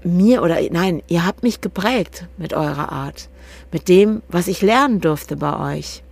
mir 0.03 0.43
oder 0.43 0.59
nein, 0.73 1.05
ihr 1.07 1.25
habt 1.25 1.45
mich 1.45 1.61
geprägt 1.61 2.27
mit 2.37 2.53
eurer 2.53 2.91
Art, 2.91 3.29
mit 3.71 3.87
dem, 3.87 4.23
was 4.27 4.49
ich 4.49 4.61
lernen 4.61 5.01
durfte 5.01 5.37
bei 5.37 5.77
euch. 5.77 6.03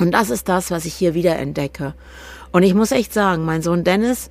Und 0.00 0.10
das 0.10 0.30
ist 0.30 0.48
das, 0.48 0.72
was 0.72 0.84
ich 0.84 0.94
hier 0.94 1.14
wieder 1.14 1.36
entdecke. 1.36 1.94
Und 2.52 2.62
ich 2.62 2.74
muss 2.74 2.92
echt 2.92 3.12
sagen, 3.12 3.44
mein 3.44 3.62
Sohn 3.62 3.84
Dennis, 3.84 4.30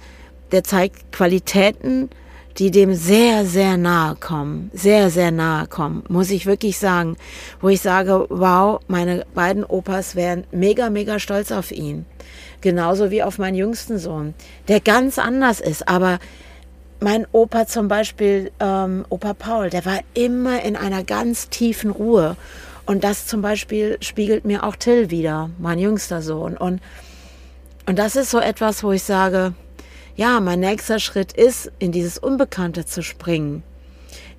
der 0.52 0.64
zeigt 0.64 1.12
Qualitäten, 1.12 2.10
die 2.58 2.72
dem 2.72 2.96
sehr, 2.96 3.46
sehr 3.46 3.78
nahe 3.78 4.16
kommen. 4.16 4.72
Sehr, 4.74 5.10
sehr 5.10 5.32
nahe 5.32 5.68
kommen, 5.68 6.04
muss 6.10 6.32
ich 6.32 6.46
wirklich 6.46 6.78
sagen. 6.78 7.18
Wo 7.62 7.70
ich 7.70 7.82
sage, 7.82 8.26
wow, 8.30 8.80
meine 8.88 9.26
beiden 9.36 9.64
Opas 9.64 10.16
wären 10.16 10.44
mega, 10.52 10.90
mega 10.90 11.20
stolz 11.20 11.52
auf 11.52 11.72
ihn. 11.72 12.06
Genauso 12.62 13.12
wie 13.12 13.22
auf 13.22 13.38
meinen 13.38 13.56
jüngsten 13.56 14.00
Sohn, 14.00 14.34
der 14.68 14.80
ganz 14.80 15.20
anders 15.20 15.60
ist. 15.60 15.88
Aber 15.88 16.18
mein 17.00 17.28
Opa 17.32 17.68
zum 17.68 17.88
Beispiel, 17.88 18.52
ähm, 18.60 19.06
Opa 19.10 19.36
Paul, 19.36 19.70
der 19.70 19.86
war 19.86 20.00
immer 20.16 20.64
in 20.64 20.76
einer 20.76 21.04
ganz 21.04 21.50
tiefen 21.50 21.92
Ruhe. 21.92 22.36
Und 22.88 23.04
das 23.04 23.28
zum 23.28 23.42
Beispiel 23.42 23.98
spiegelt 24.02 24.46
mir 24.46 24.64
auch 24.64 24.76
Till 24.76 25.12
wieder, 25.12 25.52
mein 25.60 25.78
jüngster 25.78 26.24
Sohn. 26.24 26.58
Und 26.58 26.82
und 27.88 27.98
das 27.98 28.16
ist 28.16 28.30
so 28.30 28.40
etwas, 28.40 28.84
wo 28.84 28.92
ich 28.92 29.04
sage, 29.04 29.54
ja, 30.16 30.40
mein 30.40 30.60
nächster 30.60 31.00
Schritt 31.00 31.32
ist, 31.34 31.72
in 31.80 31.92
dieses 31.92 32.18
Unbekannte 32.18 32.86
zu 32.86 33.02
springen, 33.02 33.64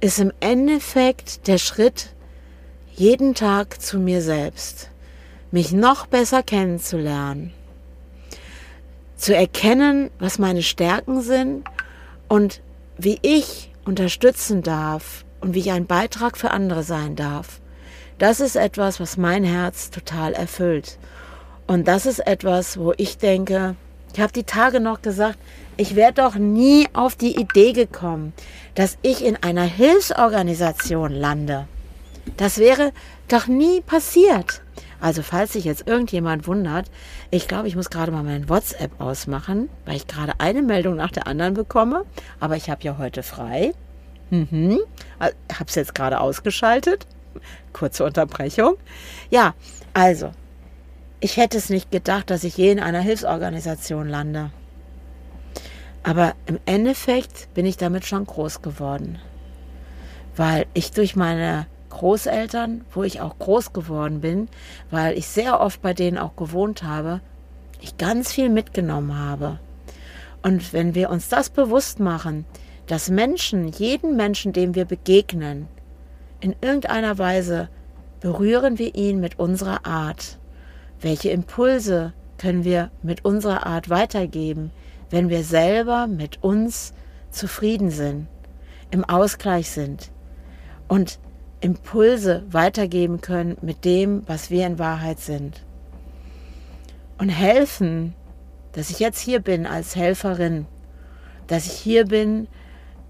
ist 0.00 0.18
im 0.18 0.32
Endeffekt 0.40 1.48
der 1.48 1.58
Schritt, 1.58 2.10
jeden 2.94 3.34
Tag 3.34 3.80
zu 3.80 3.98
mir 3.98 4.22
selbst, 4.22 4.90
mich 5.50 5.72
noch 5.72 6.06
besser 6.06 6.42
kennenzulernen, 6.42 7.52
zu 9.16 9.34
erkennen, 9.34 10.10
was 10.18 10.38
meine 10.38 10.62
Stärken 10.62 11.22
sind 11.22 11.64
und 12.28 12.60
wie 12.98 13.18
ich 13.22 13.72
unterstützen 13.84 14.62
darf 14.62 15.24
und 15.40 15.54
wie 15.54 15.60
ich 15.60 15.70
ein 15.70 15.86
Beitrag 15.86 16.36
für 16.36 16.50
andere 16.50 16.82
sein 16.82 17.16
darf. 17.16 17.60
Das 18.18 18.40
ist 18.40 18.56
etwas, 18.56 19.00
was 19.00 19.16
mein 19.16 19.44
Herz 19.44 19.90
total 19.90 20.34
erfüllt. 20.34 20.98
Und 21.68 21.86
das 21.86 22.06
ist 22.06 22.26
etwas, 22.26 22.78
wo 22.78 22.94
ich 22.96 23.18
denke, 23.18 23.76
ich 24.14 24.20
habe 24.20 24.32
die 24.32 24.44
Tage 24.44 24.80
noch 24.80 25.02
gesagt, 25.02 25.38
ich 25.76 25.94
wäre 25.94 26.14
doch 26.14 26.34
nie 26.34 26.88
auf 26.94 27.14
die 27.14 27.38
Idee 27.38 27.74
gekommen, 27.74 28.32
dass 28.74 28.96
ich 29.02 29.22
in 29.22 29.36
einer 29.36 29.64
Hilfsorganisation 29.64 31.12
lande. 31.12 31.68
Das 32.38 32.56
wäre 32.56 32.92
doch 33.28 33.46
nie 33.46 33.82
passiert, 33.82 34.62
Also 35.00 35.22
falls 35.22 35.52
sich 35.52 35.64
jetzt 35.64 35.86
irgendjemand 35.86 36.46
wundert, 36.46 36.90
ich 37.30 37.46
glaube, 37.46 37.68
ich 37.68 37.76
muss 37.76 37.90
gerade 37.90 38.10
mal 38.10 38.24
mein 38.24 38.48
WhatsApp 38.48 38.98
ausmachen, 38.98 39.68
weil 39.84 39.96
ich 39.96 40.06
gerade 40.06 40.32
eine 40.38 40.62
Meldung 40.62 40.96
nach 40.96 41.12
der 41.12 41.26
anderen 41.26 41.54
bekomme. 41.54 42.04
Aber 42.40 42.56
ich 42.56 42.70
habe 42.70 42.82
ja 42.82 42.96
heute 42.98 43.22
frei. 43.22 43.74
Mhm. 44.30 44.78
Habe 45.20 45.66
es 45.66 45.74
jetzt 45.74 45.94
gerade 45.94 46.18
ausgeschaltet. 46.20 47.06
Kurze 47.72 48.04
Unterbrechung. 48.04 48.76
Ja, 49.30 49.54
also, 49.94 50.32
ich 51.20 51.36
hätte 51.36 51.58
es 51.58 51.70
nicht 51.70 51.90
gedacht, 51.90 52.30
dass 52.30 52.44
ich 52.44 52.56
je 52.56 52.70
in 52.70 52.80
einer 52.80 53.00
Hilfsorganisation 53.00 54.08
lande. 54.08 54.50
Aber 56.02 56.34
im 56.46 56.58
Endeffekt 56.64 57.52
bin 57.54 57.66
ich 57.66 57.76
damit 57.76 58.06
schon 58.06 58.24
groß 58.24 58.62
geworden. 58.62 59.18
Weil 60.36 60.66
ich 60.74 60.92
durch 60.92 61.16
meine 61.16 61.66
Großeltern, 61.90 62.84
wo 62.92 63.02
ich 63.02 63.20
auch 63.20 63.38
groß 63.38 63.72
geworden 63.72 64.20
bin, 64.20 64.48
weil 64.90 65.18
ich 65.18 65.26
sehr 65.26 65.60
oft 65.60 65.82
bei 65.82 65.94
denen 65.94 66.18
auch 66.18 66.36
gewohnt 66.36 66.82
habe, 66.82 67.20
ich 67.80 67.96
ganz 67.96 68.32
viel 68.32 68.48
mitgenommen 68.48 69.18
habe. 69.18 69.58
Und 70.42 70.72
wenn 70.72 70.94
wir 70.94 71.10
uns 71.10 71.28
das 71.28 71.50
bewusst 71.50 71.98
machen, 71.98 72.44
dass 72.86 73.10
Menschen, 73.10 73.68
jeden 73.68 74.16
Menschen, 74.16 74.52
dem 74.52 74.74
wir 74.74 74.84
begegnen, 74.84 75.66
in 76.40 76.54
irgendeiner 76.60 77.18
Weise 77.18 77.68
berühren 78.20 78.78
wir 78.78 78.94
ihn 78.94 79.20
mit 79.20 79.38
unserer 79.38 79.84
Art. 79.84 80.38
Welche 81.00 81.30
Impulse 81.30 82.12
können 82.38 82.64
wir 82.64 82.90
mit 83.02 83.24
unserer 83.24 83.66
Art 83.66 83.88
weitergeben, 83.88 84.70
wenn 85.10 85.28
wir 85.28 85.44
selber 85.44 86.06
mit 86.06 86.42
uns 86.42 86.92
zufrieden 87.30 87.90
sind, 87.90 88.28
im 88.90 89.04
Ausgleich 89.04 89.70
sind 89.70 90.10
und 90.88 91.18
Impulse 91.60 92.44
weitergeben 92.50 93.20
können 93.20 93.56
mit 93.62 93.84
dem, 93.84 94.22
was 94.26 94.50
wir 94.50 94.66
in 94.66 94.78
Wahrheit 94.78 95.20
sind. 95.20 95.64
Und 97.18 97.28
helfen, 97.28 98.14
dass 98.72 98.90
ich 98.90 99.00
jetzt 99.00 99.20
hier 99.20 99.40
bin 99.40 99.66
als 99.66 99.96
Helferin, 99.96 100.66
dass 101.48 101.66
ich 101.66 101.72
hier 101.72 102.04
bin 102.04 102.48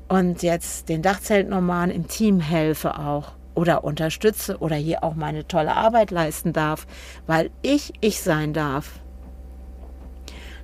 und 0.08 0.42
jetzt 0.42 0.88
den 0.88 1.02
Dachzeltnormalen 1.02 1.90
im 1.90 2.08
Team 2.08 2.40
helfe 2.40 2.98
auch 2.98 3.37
oder 3.58 3.82
unterstütze 3.82 4.58
oder 4.58 4.76
hier 4.76 5.02
auch 5.02 5.16
meine 5.16 5.48
tolle 5.48 5.74
Arbeit 5.74 6.12
leisten 6.12 6.52
darf, 6.52 6.86
weil 7.26 7.50
ich 7.60 7.92
ich 8.00 8.20
sein 8.20 8.52
darf. 8.52 9.00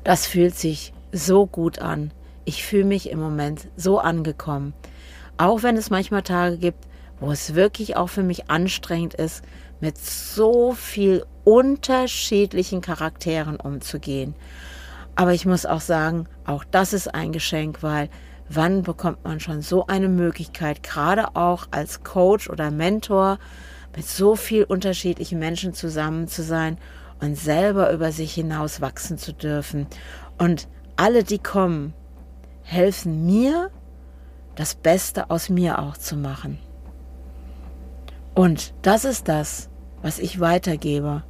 Das 0.05 0.29
fühlt 0.29 0.55
sich 0.55 0.93
so 1.11 1.45
gut 1.45 1.81
an. 1.81 2.13
Ich 2.45 2.65
fühle 2.65 2.85
mich 2.85 3.11
im 3.11 3.19
Moment 3.19 3.69
so 3.77 3.99
angekommen. 3.99 4.75
Auch 5.39 5.65
wenn 5.65 5.77
es 5.77 5.91
manchmal 5.91 6.23
Tage 6.23 6.57
gibt, 6.57 6.87
wo 7.19 7.33
es 7.33 7.57
wirklich 7.57 7.97
auch 7.97 8.09
für 8.09 8.23
mich 8.23 8.49
anstrengend 8.49 9.15
ist, 9.15 9.43
mit 9.81 9.99
so 9.99 10.73
viel 10.73 11.25
unterschiedlichen 11.43 12.81
Charakteren 12.81 13.57
umzugehen. 13.57 14.37
Aber 15.17 15.33
ich 15.33 15.47
muss 15.47 15.67
auch 15.67 15.81
sagen, 15.81 16.29
auch 16.45 16.63
das 16.71 16.93
ist 16.93 17.13
ein 17.13 17.33
Geschenk, 17.33 17.83
weil 17.83 18.09
wann 18.55 18.83
bekommt 18.83 19.25
man 19.25 19.41
schon 19.41 19.63
so 19.63 19.87
eine 19.87 20.09
Möglichkeit, 20.09 20.83
gerade 20.83 21.37
auch 21.37 21.67
als 21.71 22.03
Coach 22.03 22.49
oder 22.49 22.71
Mentor, 22.71 23.39
mit 23.95 24.07
so 24.07 24.37
viel 24.37 24.65
unterschiedlichen 24.65 25.39
Menschen 25.39 25.73
zusammen 25.73 26.27
zu 26.27 26.43
sein 26.43 26.79
und 27.21 27.37
selber 27.37 27.93
über 27.93 28.13
sich 28.13 28.35
hinaus 28.35 28.81
wachsen 28.81 29.19
zu 29.19 29.33
dürfen. 29.33 29.87
Und 30.39 30.69
alle, 30.97 31.25
die 31.25 31.39
kommen, 31.39 31.95
helfen 32.63 33.25
mir, 33.27 33.71
das 34.57 34.75
Beste 34.75 35.31
aus 35.31 35.49
mir 35.49 35.79
auch 35.81 35.97
zu 35.97 36.17
machen. 36.17 36.59
Und 38.35 38.75
das 38.83 39.05
ist 39.05 39.29
das, 39.29 39.69
was 40.03 40.19
ich 40.19 40.41
weitergebe, 40.41 41.23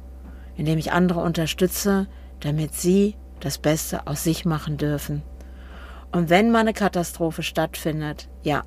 indem 0.55 0.77
ich 0.77 0.91
andere 0.91 1.21
unterstütze, 1.21 2.07
damit 2.39 2.73
sie 2.73 3.15
das 3.39 3.57
Beste 3.57 4.07
aus 4.07 4.23
sich 4.23 4.45
machen 4.45 4.77
dürfen. 4.77 5.23
Und 6.15 6.29
wenn 6.29 6.49
mal 6.49 6.59
eine 6.59 6.71
Katastrophe 6.71 7.43
stattfindet, 7.43 8.29
ja, 8.41 8.63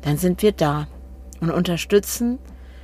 dann 0.00 0.16
sind 0.16 0.42
wir 0.42 0.50
da 0.50 0.88
und 1.40 1.52
unterstützen, 1.52 2.40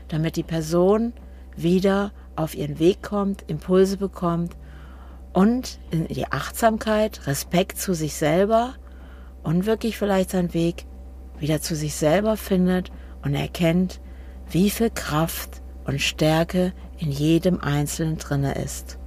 damit 0.07 0.37
die 0.37 0.45
Person 0.45 1.13
wieder 1.57 2.13
auf 2.37 2.55
ihren 2.55 2.79
Weg 2.79 3.03
kommt, 3.03 3.43
Impulse 3.51 3.97
bekommt 3.97 4.57
und 5.33 5.81
in 5.91 6.07
die 6.07 6.31
Achtsamkeit, 6.31 7.27
Respekt 7.27 7.77
zu 7.77 7.93
sich 7.93 8.15
selber 8.15 8.75
und 9.43 9.67
wirklich 9.67 9.99
vielleicht 9.99 10.31
seinen 10.31 10.55
Weg 10.55 10.87
wieder 11.41 11.61
zu 11.61 11.75
sich 11.75 11.97
selber 11.97 12.37
findet 12.37 12.93
und 13.25 13.35
erkennt, 13.35 14.01
wie 14.49 14.71
viel 14.71 14.91
Kraft 14.91 15.61
und 15.87 16.01
Stärke 16.01 16.73
in 16.99 17.11
jedem 17.11 17.61
Einzelnen 17.61 18.17
drinne 18.17 18.55
ist. 18.55 19.01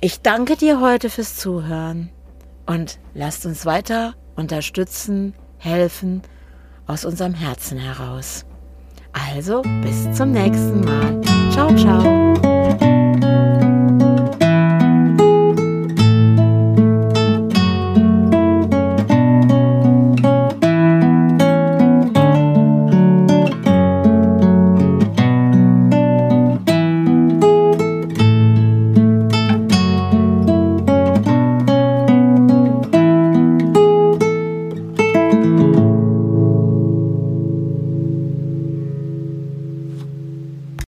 Ich 0.00 0.20
danke 0.20 0.56
dir 0.56 0.80
heute 0.80 1.10
fürs 1.10 1.36
Zuhören 1.36 2.12
und 2.66 2.98
lasst 3.14 3.46
uns 3.46 3.66
weiter 3.66 4.14
unterstützen, 4.36 5.34
helfen 5.58 6.22
aus 6.86 7.04
unserem 7.04 7.34
Herzen 7.34 7.78
heraus. 7.78 8.44
Also 9.12 9.62
bis 9.82 10.12
zum 10.16 10.32
nächsten 10.32 10.80
Mal. 10.80 11.20
Ciao, 11.52 11.74
ciao. 11.76 12.51